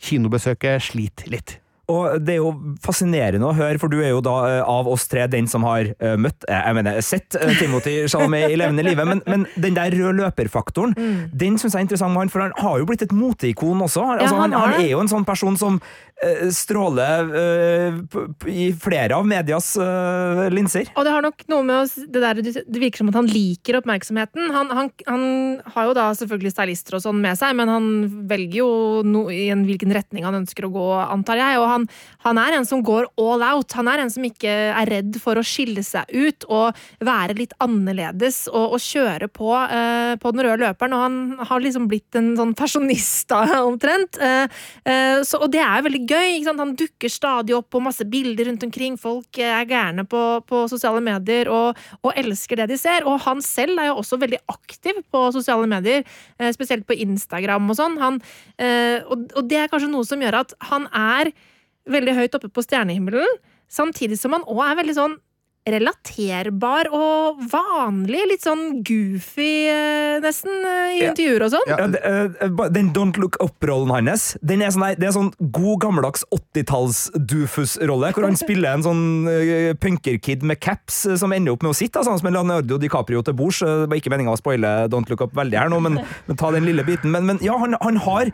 kinobesøket 0.00 0.88
sliter 0.88 1.28
litt. 1.34 1.58
Og 1.92 2.20
det 2.24 2.36
er 2.36 2.40
jo 2.40 2.52
fascinerende 2.84 3.48
å 3.48 3.54
høre, 3.56 3.76
for 3.82 3.92
du 3.92 3.98
er 4.00 4.14
jo 4.14 4.22
da 4.24 4.34
eh, 4.48 4.60
av 4.64 4.88
oss 4.88 5.04
tre 5.10 5.26
den 5.28 5.44
som 5.50 5.66
har 5.68 5.90
eh, 5.92 6.14
møtt 6.16 6.46
eh, 6.48 6.62
Jeg 6.70 6.78
mener, 6.78 7.00
sett 7.04 7.36
Timothy 7.58 7.96
Chalamet 8.08 8.54
i 8.54 8.56
levende 8.56 8.86
livet, 8.86 9.04
men, 9.08 9.20
men 9.28 9.44
den 9.60 9.76
der 9.76 9.92
rød 9.92 10.22
løper-faktoren, 10.22 10.94
den 11.34 11.58
syns 11.60 11.74
jeg 11.74 11.82
er 11.82 11.86
interessant 11.88 12.14
med 12.14 12.24
han, 12.24 12.32
for 12.32 12.44
han 12.46 12.56
har 12.56 12.80
jo 12.80 12.88
blitt 12.88 13.04
et 13.04 13.12
moteikon 13.12 13.84
også. 13.84 14.06
Altså, 14.16 14.38
han 14.38 14.54
han, 14.56 14.72
han 14.72 14.80
er 14.80 14.90
jo 14.94 15.02
en 15.02 15.10
sånn 15.12 15.26
person 15.28 15.58
som 15.60 15.76
uh, 15.80 16.46
stråler 16.54 17.28
p- 18.12 18.24
i 18.48 18.66
flere 18.80 19.18
av 19.18 19.26
medias 19.28 19.74
uh, 19.80 20.44
linser. 20.52 20.88
Og 20.94 21.04
det 21.06 21.12
har 21.14 21.24
nok 21.24 21.44
noe 21.52 21.66
med 21.66 21.82
oss, 21.82 21.94
det 21.98 22.22
der 22.22 22.40
Det 22.44 22.80
virker 22.80 23.02
som 23.02 23.10
at 23.12 23.18
han 23.18 23.28
liker 23.30 23.78
oppmerksomheten. 23.80 24.48
Han, 24.54 24.72
han, 24.76 24.90
han 25.08 25.24
har 25.74 25.90
jo 25.90 25.96
da 25.96 26.08
selvfølgelig 26.16 26.54
stylister 26.54 26.98
og 26.98 27.04
sånn 27.04 27.20
med 27.24 27.38
seg, 27.40 27.56
men 27.58 27.72
han 27.72 27.88
velger 28.30 28.60
jo 28.62 28.70
no, 29.06 29.26
i 29.32 29.46
en, 29.52 29.64
hvilken 29.68 29.92
retning 29.94 30.24
han 30.26 30.40
ønsker 30.42 30.68
å 30.68 30.72
gå, 30.74 30.88
antar 31.04 31.40
jeg. 31.40 31.60
Og 31.60 31.68
han, 31.74 31.86
han 32.24 32.40
er 32.40 32.58
en 32.58 32.68
som 32.68 32.82
går 32.84 33.10
all 33.20 33.44
out. 33.44 33.74
Han 33.78 33.90
er 33.90 34.04
en 34.04 34.12
som 34.12 34.24
ikke 34.26 34.52
er 34.70 34.90
redd 34.90 35.18
for 35.22 35.38
å 35.38 35.44
skille 35.46 35.84
seg 35.86 36.08
ut 36.14 36.46
og 36.48 36.84
være 37.04 37.36
litt 37.38 37.54
annerledes 37.62 38.44
og, 38.50 38.76
og 38.76 38.82
kjøre 38.82 39.28
på 39.32 39.50
uh, 39.54 40.14
på 40.20 40.32
den 40.34 40.44
røde 40.46 40.62
løperen. 40.64 40.94
Og 40.96 41.04
han 41.04 41.46
har 41.50 41.64
liksom 41.64 41.88
blitt 41.90 42.18
en 42.18 42.32
sånn 42.38 42.54
personista, 42.58 43.42
omtrent. 43.68 44.18
Uh, 44.20 44.46
uh, 44.86 45.20
så, 45.26 45.40
og 45.42 45.50
det 45.54 45.62
er 45.64 45.84
veldig 45.86 46.02
gøy. 46.08 46.42
Han 46.48 46.76
dukker 46.78 47.12
stadig 47.12 47.56
opp 47.56 47.70
på 47.74 47.82
masse 47.84 48.06
bilder 48.08 48.50
rundt 48.50 48.66
omkring. 48.66 48.98
Folk 49.00 49.40
er 49.40 49.66
gærne 49.70 50.06
på, 50.08 50.22
på 50.48 50.64
sosiale 50.72 51.02
medier 51.04 51.50
og, 51.52 51.80
og 52.02 52.12
elsker 52.20 52.62
det 52.62 52.70
de 52.74 52.80
ser. 52.80 53.08
Og 53.08 53.20
han 53.26 53.42
selv 53.44 53.80
er 53.80 53.90
jo 53.90 53.98
også 54.02 54.20
veldig 54.22 54.42
aktiv 54.52 55.00
på 55.12 55.26
sosiale 55.34 55.68
medier, 55.70 56.04
spesielt 56.54 56.86
på 56.88 56.96
Instagram 57.04 57.70
og 57.70 57.78
sånn. 57.78 57.96
Han, 58.00 58.20
og, 58.60 59.26
og 59.34 59.48
det 59.50 59.58
er 59.60 59.70
kanskje 59.72 59.90
noe 59.90 60.06
som 60.06 60.22
gjør 60.22 60.40
at 60.42 60.54
han 60.70 60.86
er 60.90 61.32
veldig 61.90 62.14
høyt 62.16 62.34
oppe 62.38 62.48
på 62.52 62.64
stjernehimmelen, 62.64 63.38
samtidig 63.68 64.18
som 64.18 64.32
han 64.36 64.44
òg 64.48 64.64
er 64.70 64.80
veldig 64.82 64.96
sånn 64.96 65.16
relaterbar 65.64 66.90
og 66.92 67.38
vanlig. 67.48 68.18
Litt 68.28 68.42
sånn 68.44 68.82
goofy, 68.84 69.64
eh, 69.72 70.18
nesten, 70.20 70.58
eh, 70.60 70.90
i 70.92 70.98
Ja. 71.00 71.08
intervjuer 71.10 71.40
og 71.46 71.52
sånn. 71.54 71.66
Ja, 71.66 71.78
eh, 71.78 72.68
den 72.68 72.90
Don't 72.92 73.16
Look 73.16 73.38
Up-rollen 73.40 73.88
hans 73.88 74.36
Den 74.44 74.60
er 74.60 74.68
sånn, 74.68 74.94
det 74.98 75.08
er 75.08 75.12
sånn 75.12 75.32
god 75.50 75.80
gammeldags 75.80 76.22
80-talls-Dufus-rolle, 76.30 78.12
hvor 78.12 78.24
han 78.24 78.36
spiller 78.36 78.74
en 78.74 78.82
sånn 78.82 79.78
punkerkid 79.80 80.42
med 80.42 80.60
caps 80.60 81.06
som 81.18 81.32
ender 81.32 81.52
opp 81.52 81.62
med 81.62 81.72
å 81.72 81.74
sitte, 81.74 81.96
altså, 81.96 82.18
som 82.18 82.26
en 82.28 82.34
Leonardo 82.34 82.78
DiCaprio 82.78 83.24
til 83.24 83.32
bords. 83.34 83.60
Det 83.60 83.88
var 83.88 83.96
ikke 83.96 84.12
meninga 84.12 84.34
å 84.34 84.40
spoile 84.40 84.88
Don't 84.90 85.08
Look 85.08 85.22
Up 85.22 85.32
veldig 85.32 85.58
her 85.58 85.68
nå, 85.70 85.80
men, 85.80 86.04
men 86.28 86.36
ta 86.36 86.50
den 86.50 86.66
lille 86.66 86.84
biten. 86.84 87.10
Men, 87.10 87.24
men 87.24 87.38
ja, 87.40 87.56
han, 87.56 87.74
han 87.80 87.96
har 87.96 88.30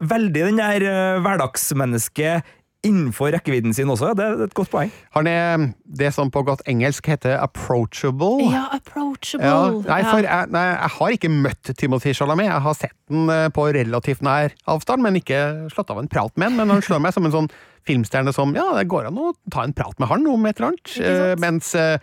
veldig 0.00 0.32
den 0.46 0.56
der 0.62 0.80
hverdagsmennesket 1.24 2.44
innenfor 2.86 3.32
rekkevidden 3.34 3.74
sin 3.74 3.90
også. 3.90 4.12
Det 4.14 4.24
er 4.24 4.42
et 4.46 4.54
godt 4.54 4.70
poeng. 4.70 4.92
Han 5.16 5.26
er 5.26 5.64
det 5.98 6.12
som 6.14 6.30
på 6.30 6.44
godt 6.46 6.62
engelsk 6.70 7.08
heter 7.10 7.34
approachable. 7.40 8.46
Ja, 8.52 8.68
approachable. 8.76 9.48
Ja, 9.48 9.72
nei, 9.88 9.98
for 10.06 10.22
jeg, 10.22 10.50
nei, 10.54 10.62
jeg 10.70 10.92
har 10.98 11.16
ikke 11.16 11.32
møtt 11.32 11.72
Timothy 11.80 12.14
Chalamet. 12.14 12.46
Jeg 12.46 12.64
har 12.68 12.78
sett 12.78 12.94
den 13.10 13.26
eh, 13.34 13.48
på 13.54 13.66
relativt 13.74 14.22
nær 14.22 14.54
avstand, 14.70 15.02
men 15.02 15.18
ikke 15.18 15.42
slått 15.74 15.90
av 15.94 15.98
en 16.02 16.10
prat 16.12 16.34
med 16.36 16.52
han. 16.52 16.60
Men 16.60 16.76
han 16.76 16.86
slår 16.86 17.02
meg 17.02 17.16
som 17.16 17.26
en 17.26 17.34
sånn 17.34 17.52
filmstjerne 17.88 18.34
som 18.36 18.54
Ja, 18.56 18.70
det 18.78 18.88
går 18.92 19.10
an 19.10 19.20
å 19.20 19.34
ta 19.50 19.66
en 19.66 19.74
prat 19.76 19.98
med 19.98 20.10
han 20.12 20.26
om 20.30 20.46
et 20.46 20.58
eller 20.60 20.70
annet. 20.70 20.96
Eh, 21.02 21.34
mens 21.42 21.74
eh, 21.78 21.98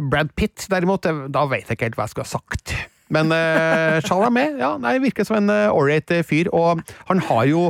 Brad 0.00 0.32
Pitt, 0.38 0.64
derimot, 0.72 1.04
da 1.04 1.48
vet 1.50 1.66
jeg 1.68 1.76
ikke 1.76 1.90
helt 1.90 1.98
hva 2.00 2.06
jeg 2.08 2.16
skulle 2.16 2.30
ha 2.30 2.38
sagt. 2.38 2.76
Men 3.12 3.30
uh, 3.30 4.00
Chalamet 4.02 4.56
ja, 4.58 4.72
nei, 4.82 4.96
virker 5.04 5.26
som 5.26 5.36
en 5.38 5.52
ålreit 5.52 6.10
eh, 6.10 6.24
fyr, 6.26 6.48
og 6.56 6.80
han 7.10 7.20
har 7.28 7.44
jo 7.50 7.68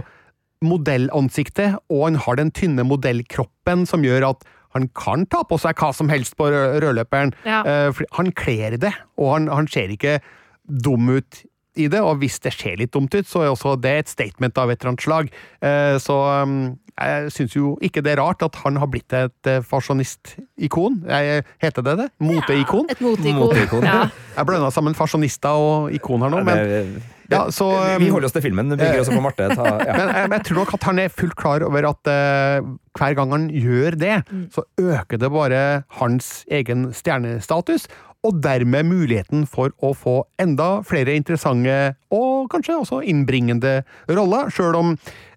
modellansiktet, 0.65 1.77
og 1.93 2.05
han 2.07 2.21
har 2.25 2.39
den 2.41 2.53
tynne 2.55 2.85
modellkroppen 2.87 3.85
som 3.89 4.05
gjør 4.07 4.31
at 4.31 4.47
han 4.77 4.89
kan 4.97 5.25
ta 5.33 5.43
på 5.49 5.57
seg 5.61 5.77
hva 5.81 5.93
som 5.97 6.11
helst 6.13 6.37
på 6.37 6.49
rødløperen. 6.53 7.33
Ja. 7.49 7.63
Uh, 7.65 8.07
han 8.19 8.33
kler 8.37 8.77
det, 8.81 8.93
og 9.17 9.35
han, 9.35 9.51
han 9.53 9.69
ser 9.73 9.93
ikke 9.93 10.19
dum 10.67 11.09
ut 11.17 11.45
i 11.77 11.91
det, 11.93 12.01
og 12.01 12.23
hvis 12.23 12.39
det 12.45 12.55
ser 12.57 12.79
litt 12.81 12.95
dumt 12.97 13.13
ut, 13.13 13.29
så 13.29 13.45
er 13.45 13.53
også 13.53 13.75
det 13.81 13.93
et 14.01 14.09
statement 14.09 14.57
av 14.59 14.73
et 14.73 14.81
eller 14.81 14.95
annet 14.95 15.05
slag. 15.05 15.33
Uh, 15.61 15.97
så 16.01 16.17
um, 16.45 16.59
jeg 16.97 17.33
syns 17.35 17.57
jo 17.57 17.75
ikke 17.85 18.01
det 18.05 18.15
er 18.15 18.23
rart 18.23 18.45
at 18.45 18.57
han 18.63 18.79
har 18.81 18.89
blitt 18.89 19.13
et 19.17 19.51
uh, 19.53 19.59
fasjonistikon. 19.65 21.03
Heter 21.61 21.85
det 21.85 21.99
det? 22.01 22.09
Moteikon? 22.25 22.89
Et 22.93 23.03
moteikon. 23.05 23.43
Moteikon. 23.45 23.85
Ja. 23.85 24.07
Jeg 24.39 24.49
blanda 24.49 24.73
sammen 24.73 24.97
fasjonister 24.97 25.61
og 25.61 25.93
ikon 25.97 26.25
her 26.25 26.33
nå, 26.33 26.41
men, 26.49 26.65
Det- 26.65 27.05
ja, 27.33 27.43
så, 27.55 27.69
vi 27.99 28.09
um, 28.09 28.17
holder 28.17 28.29
oss 28.29 28.37
til 28.37 28.45
filmen. 28.45 28.73
Bygger 28.75 29.03
oss 29.03 29.11
for 29.13 29.25
Marte. 29.25 29.49
Ta, 29.53 29.67
ja. 29.89 29.93
men 29.97 30.11
jeg, 30.13 30.29
men 30.31 30.37
jeg 30.39 30.47
tror 30.49 30.61
nok 30.63 30.75
at 30.79 30.89
han 30.91 31.03
er 31.03 31.15
fullt 31.15 31.37
klar 31.39 31.65
over 31.67 31.91
at 31.91 32.13
uh, 32.13 32.75
hver 32.97 33.17
gang 33.19 33.35
han 33.35 33.49
gjør 33.53 33.99
det, 34.01 34.17
så 34.55 34.65
øker 34.81 35.21
det 35.21 35.31
bare 35.33 35.63
hans 36.01 36.31
egen 36.51 36.89
stjernestatus, 36.97 37.89
og 38.25 38.41
dermed 38.43 38.89
muligheten 38.89 39.47
for 39.51 39.75
å 39.85 39.93
få 39.97 40.17
enda 40.43 40.81
flere 40.87 41.15
interessante 41.19 41.97
og 42.15 42.51
kanskje 42.53 42.81
også 42.81 43.01
innbringende 43.07 43.81
roller, 44.09 44.51
sjøl 44.53 44.77
om 44.79 44.93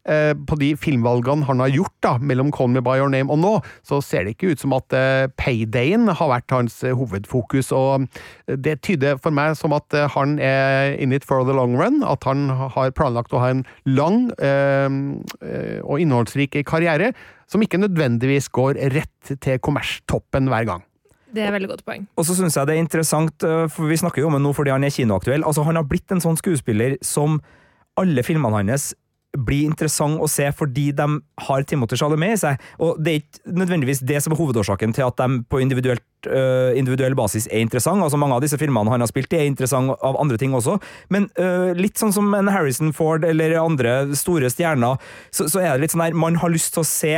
eh, 0.10 0.34
på 0.34 0.58
de 0.62 0.72
filmvalgene 0.80 1.48
han 1.48 1.62
har 1.64 1.72
gjort 1.74 1.96
da, 2.06 2.14
mellom 2.22 2.52
Call 2.56 2.72
Me 2.74 2.84
By 2.86 3.00
Your 3.02 3.12
Name 3.12 3.32
og 3.34 3.42
nå, 3.42 3.54
så 3.86 4.02
ser 4.06 4.26
det 4.26 4.36
ikke 4.36 4.54
ut 4.54 4.64
som 4.64 4.76
at 4.78 4.96
eh, 4.96 5.30
paydayen 5.40 6.10
har 6.10 6.32
vært 6.32 6.56
hans 6.56 6.80
eh, 6.84 6.96
hovedfokus, 6.98 7.72
og 7.76 8.08
det 8.48 8.80
tyder 8.86 9.20
for 9.22 9.36
meg 9.36 9.58
som 9.60 9.76
at 9.78 9.98
eh, 9.98 10.10
han 10.16 10.38
er 10.42 10.96
in 11.02 11.16
it 11.16 11.28
for 11.28 11.46
the 11.48 11.56
long 11.56 11.78
run, 11.80 12.02
at 12.06 12.26
han 12.30 12.48
har 12.50 12.94
planlagt 12.98 13.34
å 13.34 13.44
ha 13.44 13.54
en 13.54 13.66
lang 13.90 14.30
eh, 14.38 14.90
eh, 15.46 15.80
og 15.84 16.02
innholdsrik 16.02 16.62
karriere, 16.70 17.14
som 17.50 17.64
ikke 17.66 17.82
nødvendigvis 17.82 18.52
går 18.54 18.78
rett 18.94 19.34
til 19.42 19.58
kommerstoppen 19.66 20.52
hver 20.52 20.70
gang. 20.70 20.89
Det 21.34 21.44
er 21.44 21.52
et 21.52 21.56
veldig 21.58 21.72
godt 21.74 21.86
poeng. 21.88 22.08
Og 22.18 22.26
så 22.26 22.36
syns 22.38 22.58
jeg 22.58 22.70
det 22.70 22.76
er 22.76 22.84
interessant, 22.84 23.46
øh, 23.46 23.68
for 23.70 23.90
vi 23.90 24.00
snakker 24.02 24.24
jo 24.24 24.32
om 24.32 24.38
det 24.38 24.44
nå 24.46 24.54
fordi 24.58 24.74
han 24.74 24.86
er 24.86 24.94
kinoaktuell. 24.94 25.46
Altså, 25.46 25.66
han 25.68 25.78
har 25.78 25.86
blitt 25.90 26.12
en 26.12 26.24
sånn 26.24 26.40
skuespiller 26.40 26.98
som 27.06 27.38
alle 28.00 28.24
filmene 28.26 28.62
hans 28.62 28.94
blir 29.38 29.68
interessant 29.68 30.18
å 30.18 30.28
se 30.30 30.48
fordi 30.58 30.90
de 30.98 31.06
har 31.46 31.66
Timothée 31.70 32.00
Chalamet 32.00 32.34
i 32.34 32.40
seg. 32.42 32.64
Og 32.82 32.98
det 32.98 33.12
er 33.12 33.20
ikke 33.22 33.54
nødvendigvis 33.60 34.02
det 34.10 34.22
som 34.26 34.34
er 34.34 34.40
hovedårsaken 34.40 34.96
til 34.98 35.06
at 35.06 35.20
de 35.22 35.44
på 35.50 35.64
individuelt, 35.64 36.06
Uh, 36.28 36.76
individuell 36.76 37.14
basis 37.16 37.46
er 37.48 37.62
interessant. 37.64 38.04
Altså 38.04 38.18
Mange 38.20 38.36
av 38.36 38.42
disse 38.44 38.58
filmene 38.60 38.92
han 38.92 39.00
har 39.00 39.08
spilt 39.08 39.32
i, 39.32 39.38
er 39.40 39.48
interessant 39.48 39.94
av 40.04 40.18
andre 40.20 40.36
ting 40.36 40.52
også. 40.52 40.74
Men 41.16 41.30
uh, 41.40 41.72
litt 41.72 41.96
sånn 41.96 42.12
som 42.12 42.34
en 42.36 42.52
Harrison 42.52 42.92
Ford 42.92 43.24
eller 43.24 43.56
andre 43.56 44.18
store 44.20 44.50
stjerner, 44.52 45.00
så, 45.32 45.48
så 45.48 45.62
er 45.64 45.78
det 45.78 45.86
litt 45.86 45.96
sånn 45.96 46.04
her 46.04 46.18
Man 46.20 46.42
har 46.42 46.52
lyst 46.52 46.74
til 46.76 46.84
å 46.84 46.90
se 46.90 47.14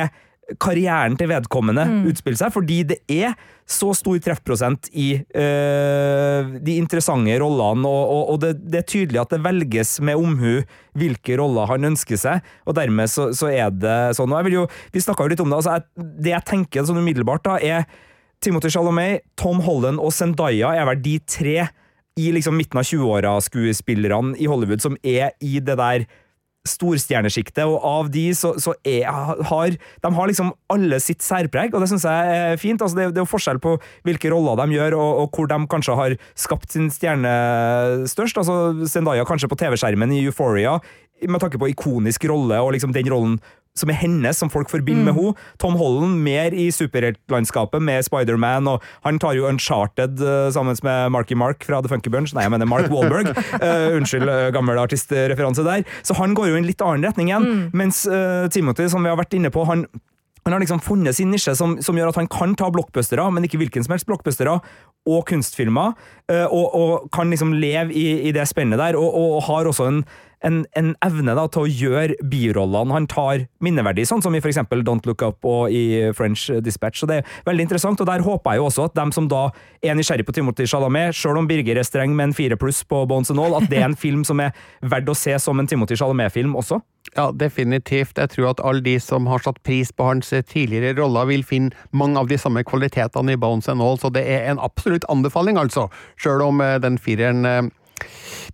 karrieren 0.59 1.15
til 1.19 1.29
vedkommende 1.31 1.85
utspille 2.09 2.39
seg, 2.39 2.53
fordi 2.53 2.81
det 2.91 2.99
er 3.11 3.35
så 3.71 3.93
stor 3.95 4.17
treffprosent 4.23 4.89
i 4.97 5.13
eh, 5.15 6.51
de 6.59 6.75
interessante 6.75 7.37
rollene, 7.39 7.87
og, 7.87 8.13
og, 8.15 8.23
og 8.33 8.39
det, 8.43 8.53
det 8.67 8.81
er 8.81 8.87
tydelig 8.89 9.21
at 9.21 9.31
det 9.31 9.43
velges 9.45 9.95
med 10.03 10.19
omhu 10.19 10.61
hvilke 10.99 11.37
roller 11.39 11.69
han 11.71 11.91
ønsker 11.93 12.19
seg, 12.19 12.47
og 12.67 12.75
dermed 12.75 13.11
så, 13.11 13.29
så 13.37 13.51
er 13.53 13.71
det 13.71 13.97
sånn. 14.17 14.31
Og 14.33 14.41
jeg 14.41 14.49
vil 14.49 14.59
jo, 14.61 14.69
Vi 14.91 15.03
snakka 15.03 15.23
jo 15.23 15.33
litt 15.33 15.43
om 15.43 15.51
det. 15.51 15.61
altså 15.61 15.77
jeg, 15.77 16.07
Det 16.25 16.33
jeg 16.33 16.47
tenker 16.51 16.87
sånn 16.87 16.99
umiddelbart, 16.99 17.45
da, 17.47 17.59
er 17.61 18.09
Timothy 18.41 18.71
Chalamet, 18.73 19.21
Tom 19.37 19.61
Holland 19.63 20.01
og 20.01 20.11
Zendaya 20.15 20.73
er 20.73 20.87
vel 20.89 21.03
de 21.05 21.19
tre 21.29 21.69
i 22.19 22.31
liksom 22.35 22.57
midten 22.57 22.79
av 22.81 22.87
20-åra-skuespillerne 22.87 24.35
i 24.41 24.49
Hollywood 24.49 24.83
som 24.83 24.97
er 24.99 25.31
i 25.39 25.61
det 25.63 25.77
der 25.79 26.07
storstjernesjiktet, 26.67 27.63
og 27.65 27.81
av 27.81 28.09
de 28.13 28.27
så, 28.37 28.53
så 28.61 28.75
er, 28.85 29.07
har 29.09 29.77
De 30.03 30.11
har 30.13 30.29
liksom 30.29 30.51
alle 30.71 30.99
sitt 31.01 31.23
særpreg, 31.25 31.73
og 31.73 31.81
det 31.81 31.89
syns 31.89 32.05
jeg 32.05 32.35
er 32.37 32.59
fint. 32.61 32.81
Altså 32.81 32.99
det, 32.99 33.07
det 33.15 33.21
er 33.21 33.25
jo 33.25 33.31
forskjell 33.31 33.61
på 33.63 33.75
hvilke 34.07 34.29
roller 34.33 34.59
de 34.61 34.77
gjør, 34.77 34.97
og, 34.99 35.23
og 35.23 35.37
hvor 35.37 35.49
de 35.49 35.59
kanskje 35.71 35.97
har 35.97 36.17
skapt 36.37 36.75
sin 36.75 36.91
stjerne 36.93 37.31
størst. 38.09 38.37
Altså 38.41 38.87
Zendaya 38.89 39.25
kanskje 39.27 39.49
på 39.51 39.57
TV-skjermen 39.63 40.13
i 40.13 40.21
Euphoria, 40.27 40.77
med 41.21 41.41
tanke 41.41 41.59
på 41.61 41.69
ikonisk 41.69 42.23
rolle 42.29 42.57
og 42.61 42.71
liksom 42.73 42.93
den 42.95 43.09
rollen 43.13 43.35
som 43.77 43.91
er 43.91 43.99
hennes, 44.01 44.37
som 44.37 44.51
folk 44.51 44.69
forbinder 44.71 45.07
med 45.07 45.15
henne. 45.15 45.47
Tom 45.61 45.77
Holland 45.79 46.19
mer 46.25 46.55
i 46.55 46.67
superheltlandskapet 46.75 47.83
med 47.83 48.03
Spiderman, 48.07 48.67
og 48.67 48.83
han 49.05 49.19
tar 49.21 49.37
jo 49.37 49.47
Uncharted 49.49 50.19
uh, 50.19 50.51
sammen 50.53 50.77
med 50.83 51.15
Marky 51.15 51.37
Mark 51.39 51.63
fra 51.67 51.81
The 51.81 51.91
Funky 51.91 52.11
Bunch. 52.11 52.35
Nei, 52.35 52.45
jeg 52.47 52.53
mener 52.53 52.69
Mark 52.69 52.91
Wahlberg. 52.91 53.31
Uh, 53.57 53.95
unnskyld, 53.97 54.27
uh, 54.27 54.51
gammel 54.55 54.79
artistreferanse 54.81 55.65
der. 55.67 55.87
Så 56.03 56.17
han 56.19 56.35
går 56.37 56.51
jo 56.51 56.59
i 56.59 56.63
en 56.63 56.69
litt 56.69 56.83
annen 56.85 57.07
retning 57.07 57.31
igjen. 57.31 57.67
Mens 57.73 58.03
uh, 58.09 58.47
Timothy, 58.51 58.89
som 58.91 59.03
vi 59.03 59.11
har 59.11 59.19
vært 59.19 59.37
inne 59.39 59.53
på, 59.53 59.65
han 59.69 59.87
han 60.41 60.55
har 60.55 60.61
liksom 60.63 60.79
funnet 60.81 61.13
sin 61.15 61.29
nisje 61.29 61.53
som, 61.57 61.75
som 61.85 61.97
gjør 61.97 62.09
at 62.09 62.17
han 62.17 62.29
kan 62.31 62.55
ta 62.57 62.71
blockbustere, 62.73 63.27
men 63.33 63.45
ikke 63.45 63.59
hvilken 63.61 63.85
som 63.85 63.93
helst 63.93 64.07
blockbustere, 64.09 64.55
og 65.09 65.21
kunstfilmer, 65.29 65.93
eh, 66.29 66.45
og, 66.45 66.75
og 66.77 67.07
kan 67.13 67.29
liksom 67.29 67.53
leve 67.61 67.93
i, 67.93 68.07
i 68.29 68.33
det 68.33 68.47
spennet 68.49 68.81
der, 68.81 68.97
og, 68.97 69.13
og 69.17 69.43
har 69.45 69.69
også 69.69 69.89
en, 69.89 70.03
en, 70.47 70.61
en 70.77 70.93
evne 71.05 71.35
da, 71.37 71.45
til 71.51 71.65
å 71.65 71.69
gjøre 71.69 72.17
birollene 72.31 72.95
han 72.95 73.07
tar 73.11 73.45
minneverdig, 73.63 74.07
sånn 74.09 74.23
som 74.25 74.35
i 74.35 74.41
eksempel 74.41 74.83
Don't 74.85 75.05
Look 75.09 75.23
Up 75.25 75.45
og 75.47 75.73
i 75.73 76.11
French 76.17 76.47
Dispatch. 76.65 77.01
Så 77.01 77.09
det 77.09 77.21
er 77.21 77.35
veldig 77.47 77.67
interessant, 77.67 78.01
og 78.01 78.09
der 78.09 78.25
håper 78.25 78.55
jeg 78.55 78.61
jo 78.61 78.69
også 78.69 78.87
at 78.89 78.97
dem 78.97 79.13
som 79.15 79.29
da 79.31 79.47
er 79.85 79.97
nysgjerrig 79.97 80.25
på 80.27 80.35
Timothy 80.35 80.67
Chalamet, 80.69 81.15
selv 81.17 81.41
om 81.41 81.49
Birger 81.49 81.79
er 81.79 81.87
streng 81.87 82.15
med 82.17 82.31
en 82.31 82.37
fire 82.37 82.57
pluss 82.59 82.81
på 82.87 83.03
Bones 83.09 83.31
and 83.33 83.41
All, 83.41 83.57
at 83.59 83.69
det 83.71 83.81
er 83.81 83.89
en 83.89 83.97
film 83.97 84.25
som 84.27 84.41
er 84.43 84.55
verdt 84.81 85.11
å 85.11 85.17
se 85.17 85.37
som 85.41 85.61
en 85.61 85.69
Timothy 85.69 85.97
Chalamet-film 85.99 86.55
også. 86.57 86.81
Ja, 87.15 87.31
definitivt. 87.33 88.17
Jeg 88.17 88.33
tror 88.35 88.51
at 88.51 88.61
alle 88.63 88.83
de 88.85 88.95
som 89.01 89.25
har 89.27 89.41
satt 89.43 89.59
pris 89.65 89.89
på 89.91 90.05
hans 90.05 90.29
tidligere 90.31 90.95
roller, 90.99 91.27
vil 91.29 91.43
finne 91.45 91.75
mange 91.97 92.19
av 92.21 92.29
de 92.29 92.37
samme 92.39 92.63
kvalitetene 92.67 93.35
i 93.35 93.39
Bones 93.41 93.69
and 93.71 93.83
All, 93.83 93.99
så 94.01 94.11
det 94.13 94.23
er 94.29 94.49
en 94.51 94.61
absolutt 94.61 95.05
anbefaling, 95.11 95.59
altså. 95.59 95.87
Sjøl 96.21 96.43
om 96.45 96.61
eh, 96.63 96.77
den 96.81 96.99
fireren 97.01 97.45
eh, 97.45 97.63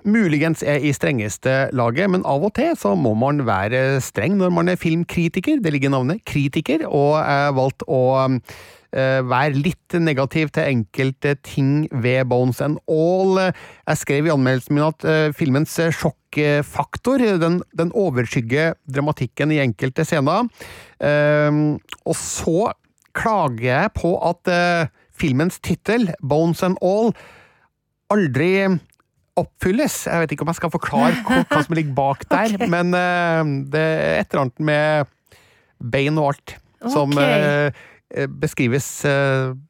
muligens 0.07 0.63
er 0.63 0.83
i 0.83 0.93
strengeste 0.95 1.67
laget, 1.75 2.09
men 2.11 2.25
av 2.27 2.45
og 2.47 2.53
til 2.57 2.75
så 2.79 2.93
må 2.97 3.13
man 3.17 3.43
være 3.47 3.99
streng 4.03 4.37
når 4.39 4.53
man 4.53 4.71
er 4.71 4.79
filmkritiker. 4.79 5.61
Det 5.63 5.73
ligger 5.73 5.91
i 5.91 5.95
navnet 5.95 6.25
kritiker, 6.27 6.85
og 6.87 7.17
jeg 7.19 7.55
valgte 7.57 7.87
å 7.89 8.01
eh, 8.27 9.19
være 9.27 9.59
litt 9.59 9.97
negativ 9.99 10.51
til 10.55 10.71
enkelte 10.77 11.35
ting 11.45 11.87
ved 11.91 12.27
Bones 12.31 12.61
and 12.63 12.79
All. 12.87 13.39
Jeg 13.41 14.01
skrev 14.03 14.29
i 14.29 14.33
anmeldelsen 14.33 14.77
min 14.77 14.87
at 14.87 15.07
eh, 15.07 15.29
filmens 15.37 15.77
sjokkfaktor 15.99 17.23
den, 17.41 17.61
den 17.77 17.93
overskygger 17.95 18.77
dramatikken 18.87 19.55
i 19.55 19.61
enkelte 19.63 20.07
scener. 20.07 20.47
Eh, 20.99 21.63
og 22.07 22.19
så 22.19 22.71
klager 23.17 23.65
jeg 23.65 23.95
på 23.97 24.13
at 24.29 24.53
eh, 24.53 24.93
filmens 25.17 25.59
tittel, 25.63 26.11
Bones 26.21 26.61
and 26.65 26.77
All, 26.85 27.11
aldri 28.13 28.51
oppfylles. 29.41 29.99
Jeg 30.09 30.23
vet 30.23 30.33
ikke 30.33 30.47
om 30.47 30.53
jeg 30.53 30.61
skal 30.61 30.73
forklare 30.73 31.19
hva, 31.27 31.43
hva 31.49 31.65
som 31.65 31.77
ligger 31.77 31.97
bak 31.97 32.25
der, 32.29 32.55
okay. 32.57 32.71
men 32.71 32.95
uh, 32.95 33.43
det 33.73 33.83
er 33.83 34.23
et 34.23 34.31
eller 34.31 34.47
annet 34.47 34.65
med 34.71 35.13
bein 35.77 36.17
og 36.17 36.31
alt 36.31 36.57
som 36.93 37.11
okay. 37.13 37.41
eh, 37.41 37.85
eh, 38.13 38.27
beskrives 38.29 38.85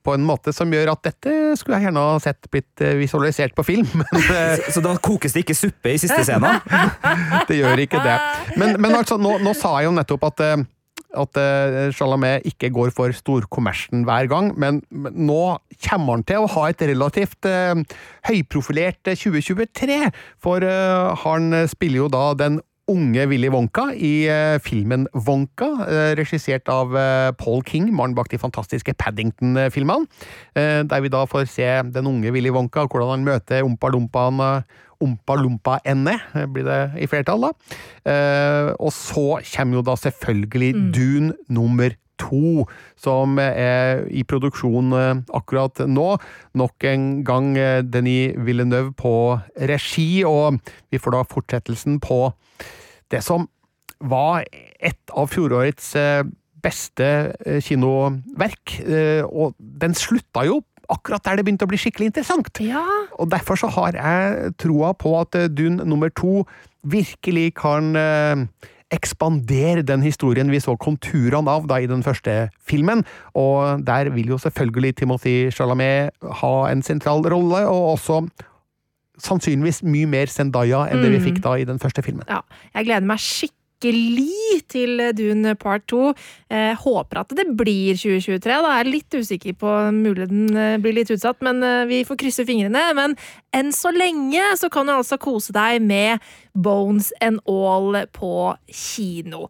på 0.04 0.14
en 0.14 0.24
måte 0.28 0.52
som 0.56 0.72
gjør 0.72 0.92
at 0.92 1.02
dette 1.08 1.34
skulle 1.60 1.80
jeg 1.80 1.88
gjerne 1.88 2.04
ha 2.04 2.18
sett 2.24 2.48
blitt 2.52 2.84
visualisert 3.00 3.56
på 3.56 3.64
film, 3.68 3.88
men 4.00 4.24
Så, 4.24 4.76
så 4.78 4.84
da 4.84 4.94
kokes 5.04 5.36
det 5.36 5.44
ikke 5.46 5.56
suppe 5.56 5.96
i 5.96 6.00
siste 6.00 6.20
scenen? 6.28 6.60
det 7.50 7.60
gjør 7.60 7.84
ikke 7.84 8.04
det. 8.04 8.16
Men, 8.60 8.76
men 8.80 8.96
altså, 9.00 9.20
nå, 9.20 9.38
nå 9.44 9.56
sa 9.58 9.78
jeg 9.80 9.90
jo 9.90 9.96
nettopp 10.00 10.28
at 10.30 10.46
at 11.18 11.40
eh, 11.42 11.90
Chalamet 11.96 12.46
ikke 12.48 12.72
går 12.76 12.94
for 12.96 13.14
storkommersen 13.16 14.06
hver 14.08 14.30
gang, 14.32 14.54
men, 14.60 14.82
nå 14.92 15.58
kommer 15.84 16.18
han 16.18 16.26
til 16.28 16.44
å 16.44 16.54
ha 16.56 16.70
et 16.72 16.86
relativt 16.90 17.48
eh, 17.50 17.76
høyprofilert 18.30 19.12
eh, 19.12 19.20
2023. 19.20 20.00
For 20.44 20.64
eh, 20.66 21.14
han 21.26 21.62
spiller 21.70 22.06
jo 22.06 22.10
da 22.14 22.32
den 22.38 22.62
unge 22.88 23.26
Willy 23.28 23.50
Wonka 23.52 23.90
i 23.92 24.30
filmen 24.64 25.10
Wonka, 25.12 25.68
regissert 26.16 26.70
av 26.72 26.94
Paul 27.36 27.60
King, 27.68 27.90
mannen 27.92 28.16
bak 28.16 28.30
de 28.32 28.40
fantastiske 28.40 28.94
Paddington-filmene. 28.96 30.08
Der 30.56 31.04
vi 31.04 31.12
da 31.12 31.26
får 31.28 31.50
se 31.52 31.68
den 31.92 32.08
unge 32.08 32.32
Willy 32.32 32.54
Wonka, 32.56 32.86
hvordan 32.88 33.12
han 33.12 33.28
møter 33.28 33.68
Ompa-Lompaen 33.68 34.40
Ompa-Lompa-ende, 35.04 36.18
blir 36.54 36.66
det 36.68 36.82
i 37.04 37.08
flertall, 37.10 37.48
da. 37.48 37.54
Eh, 38.08 38.74
og 38.80 38.92
så 38.96 39.40
kommer 39.54 39.80
jo 39.80 39.86
da 39.86 39.96
selvfølgelig 40.00 40.72
Dune 40.96 41.34
nummer 41.54 41.96
to, 42.18 42.66
som 42.98 43.38
er 43.42 44.08
i 44.10 44.24
produksjon 44.26 44.96
eh, 44.98 45.22
akkurat 45.38 45.84
nå. 45.86 46.08
Nok 46.58 46.88
en 46.90 47.06
gang 47.28 47.52
eh, 47.62 47.84
Denis 47.86 48.38
Villeneuve 48.42 48.96
på 48.98 49.14
regi, 49.70 50.24
og 50.26 50.60
vi 50.92 51.02
får 51.02 51.18
da 51.18 51.28
fortsettelsen 51.30 52.02
på 52.04 52.24
det 53.14 53.22
som 53.26 53.48
var 53.98 54.44
et 54.46 55.14
av 55.18 55.30
fjorårets 55.32 55.94
beste 56.62 57.08
kinoverk. 57.66 58.74
Og 59.26 59.56
den 59.58 59.96
slutta 59.98 60.44
jo 60.46 60.60
akkurat 60.94 61.24
der 61.26 61.40
det 61.40 61.46
begynte 61.48 61.68
å 61.68 61.72
bli 61.72 61.80
skikkelig 61.82 62.12
interessant. 62.12 62.62
Ja, 62.64 62.84
Og 63.20 63.30
derfor 63.32 63.60
så 63.60 63.68
har 63.76 63.98
jeg 63.98 64.56
troa 64.62 64.94
på 64.94 65.14
at 65.20 65.36
eh, 65.36 65.50
Dune 65.52 65.86
nummer 65.86 66.10
to 66.10 66.46
virkelig 66.88 67.54
kan 67.60 67.96
eh, 68.00 68.46
ekspandere 68.96 69.84
den 69.84 70.02
historien 70.06 70.52
vi 70.52 70.62
så 70.64 70.78
konturene 70.80 71.52
av 71.52 71.68
da 71.68 71.82
i 71.84 71.90
den 71.90 72.04
første 72.06 72.50
filmen. 72.64 73.04
Og 73.36 73.84
der 73.88 74.12
vil 74.16 74.32
jo 74.32 74.38
selvfølgelig 74.40 74.96
Timothy 75.02 75.52
Chalamet 75.52 76.16
ha 76.42 76.54
en 76.72 76.84
sentral 76.84 77.26
rolle, 77.28 77.66
og 77.68 77.98
også 77.98 78.22
sannsynligvis 79.18 79.82
mye 79.84 80.08
mer 80.08 80.30
Zendaya 80.30 80.86
enn 80.92 81.02
det 81.02 81.10
vi 81.16 81.24
fikk 81.32 81.42
da 81.44 81.56
i 81.58 81.66
den 81.68 81.80
første 81.82 82.04
filmen. 82.06 82.28
ja. 82.30 82.44
Jeg 82.78 82.86
gleder 82.86 83.08
meg 83.10 83.20
skikkelig 83.20 83.57
til 83.82 85.02
Dune 85.18 85.56
part 85.60 85.86
2. 85.92 86.14
Eh, 86.50 86.74
håper 86.82 87.22
at 87.22 87.34
det 87.38 87.48
blir 87.58 87.98
2023. 87.98 88.42
Da 88.52 88.74
er 88.74 88.84
jeg 88.84 88.94
litt 88.94 89.18
usikker 89.18 89.58
på 89.62 89.74
mulig 89.96 90.30
den 90.32 90.52
eh, 90.56 90.78
blir 90.82 90.98
litt 90.98 91.12
utsatt, 91.14 91.42
men 91.46 91.64
eh, 91.64 91.86
vi 91.90 92.04
får 92.08 92.20
krysse 92.20 92.46
fingrene. 92.48 92.84
Men 92.98 93.18
enn 93.56 93.74
så 93.76 93.94
lenge 93.96 94.44
så 94.60 94.72
kan 94.74 94.88
du 94.88 94.96
altså 94.96 95.20
kose 95.22 95.56
deg 95.56 95.82
med 95.86 96.24
Bones 96.54 97.12
and 97.22 97.42
All 97.48 98.04
på 98.14 98.56
kino. 98.68 99.48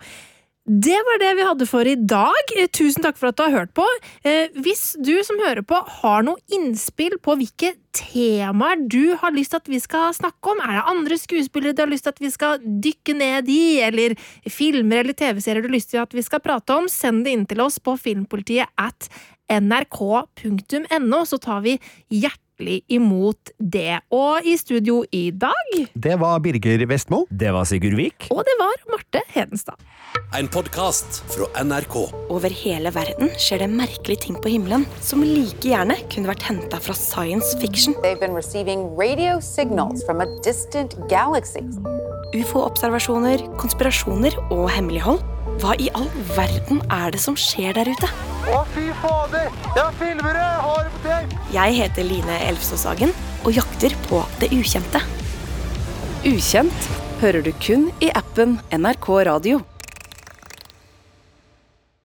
Det 0.67 0.97
var 1.07 1.19
det 1.21 1.29
vi 1.37 1.43
hadde 1.47 1.65
for 1.65 1.87
i 1.87 1.95
dag. 1.95 2.49
Eh, 2.59 2.67
Tusen 2.67 3.05
takk 3.05 3.15
for 3.15 3.29
at 3.29 3.37
du 3.39 3.43
har 3.45 3.53
hørt 3.53 3.73
på. 3.77 3.85
Eh, 4.27 4.51
Hvis 4.51 4.97
du 4.99 5.13
som 5.23 5.39
hører 5.39 5.63
på 5.63 5.79
har 6.01 6.25
noe 6.27 6.41
innspill 6.51 7.15
på 7.23 7.37
hvilke 7.39 7.69
temaer 7.95 8.83
du 8.91 9.15
har 9.15 9.31
lyst 9.31 9.53
til 9.53 9.61
at 9.61 9.71
vi 9.71 9.79
skal 9.79 10.11
snakke 10.13 10.51
om, 10.51 10.59
er 10.59 10.75
det 10.75 10.89
andre 10.91 11.17
skuespillere 11.17 11.71
du 11.71 11.81
har 11.85 11.91
lyst 11.91 12.03
til 12.03 12.15
at 12.17 12.19
vi 12.19 12.31
skal 12.33 12.59
dykke 12.59 13.15
ned 13.15 13.47
i, 13.47 13.79
eller 13.79 14.17
filmer 14.51 15.05
eller 15.05 15.15
TV-serier 15.15 15.63
du 15.63 15.69
har 15.69 15.77
lyst 15.77 15.93
til 15.95 16.03
at 16.03 16.13
vi 16.13 16.25
skal 16.27 16.43
prate 16.43 16.75
om, 16.75 16.91
send 16.91 17.23
det 17.23 17.37
inn 17.37 17.47
til 17.47 17.63
oss 17.63 17.79
på 17.79 17.95
filmpolitiet 17.95 18.67
at 18.75 19.07
nrk.no, 19.47 21.23
så 21.23 21.39
tar 21.39 21.63
vi 21.63 21.77
hjertelig 22.57 22.81
imot 22.87 23.51
det. 23.59 23.99
Og 24.11 24.41
i 24.45 24.57
studio 24.57 25.03
i 25.11 25.31
dag, 25.31 25.87
Det 25.93 26.19
var 26.19 26.39
Birger 26.39 26.85
Vestmo. 26.87 27.25
Det 27.29 27.51
var 27.53 27.65
Sigurd 27.65 27.95
Vik. 27.95 28.27
og 28.31 28.43
det 28.45 28.53
var 28.59 28.73
Marte 28.89 29.21
Hedenstad. 29.29 29.75
En 30.37 30.47
podkast 30.47 31.23
fra 31.29 31.45
NRK. 31.63 31.95
Over 32.29 32.49
hele 32.49 32.89
verden 32.91 33.29
skjer 33.37 33.59
det 33.59 33.69
merkelige 33.69 34.21
ting 34.21 34.35
på 34.41 34.49
himmelen 34.49 34.85
som 35.01 35.21
like 35.21 35.61
gjerne 35.61 35.95
kunne 36.09 36.27
vært 36.27 36.41
henta 36.43 36.79
fra 36.79 36.93
science 36.93 37.55
fiction. 37.59 37.93
Been 38.01 38.17
from 38.17 38.35
a. 40.21 40.27
Ufo-observasjoner, 42.35 43.37
konspirasjoner 43.57 44.35
og 44.51 44.69
hemmelighold. 44.69 45.36
Hva 45.57 45.73
i 45.81 45.87
all 45.97 46.09
verden 46.35 46.83
er 46.93 47.13
det 47.15 47.19
som 47.21 47.33
skjer 47.39 47.73
der 47.73 47.89
ute? 47.89 48.09
Å, 48.53 48.59
fy 48.75 48.91
fader! 49.01 49.47
Jeg 49.73 49.95
filmer 49.97 50.37
det! 50.37 50.49
Har 50.65 50.83
det 50.85 50.91
på 50.93 51.01
tape! 51.07 51.39
Jeg 51.55 51.77
heter 51.79 52.05
Line 52.05 52.35
Elfsåshagen 52.45 53.13
og 53.41 53.57
jakter 53.57 53.95
på 54.05 54.21
det 54.41 54.51
ukjente. 54.53 55.01
Ukjent 56.27 56.91
hører 57.23 57.41
du 57.41 57.49
kun 57.63 57.89
i 58.05 58.11
appen 58.13 58.59
NRK 58.75 59.09
Radio. 59.31 59.63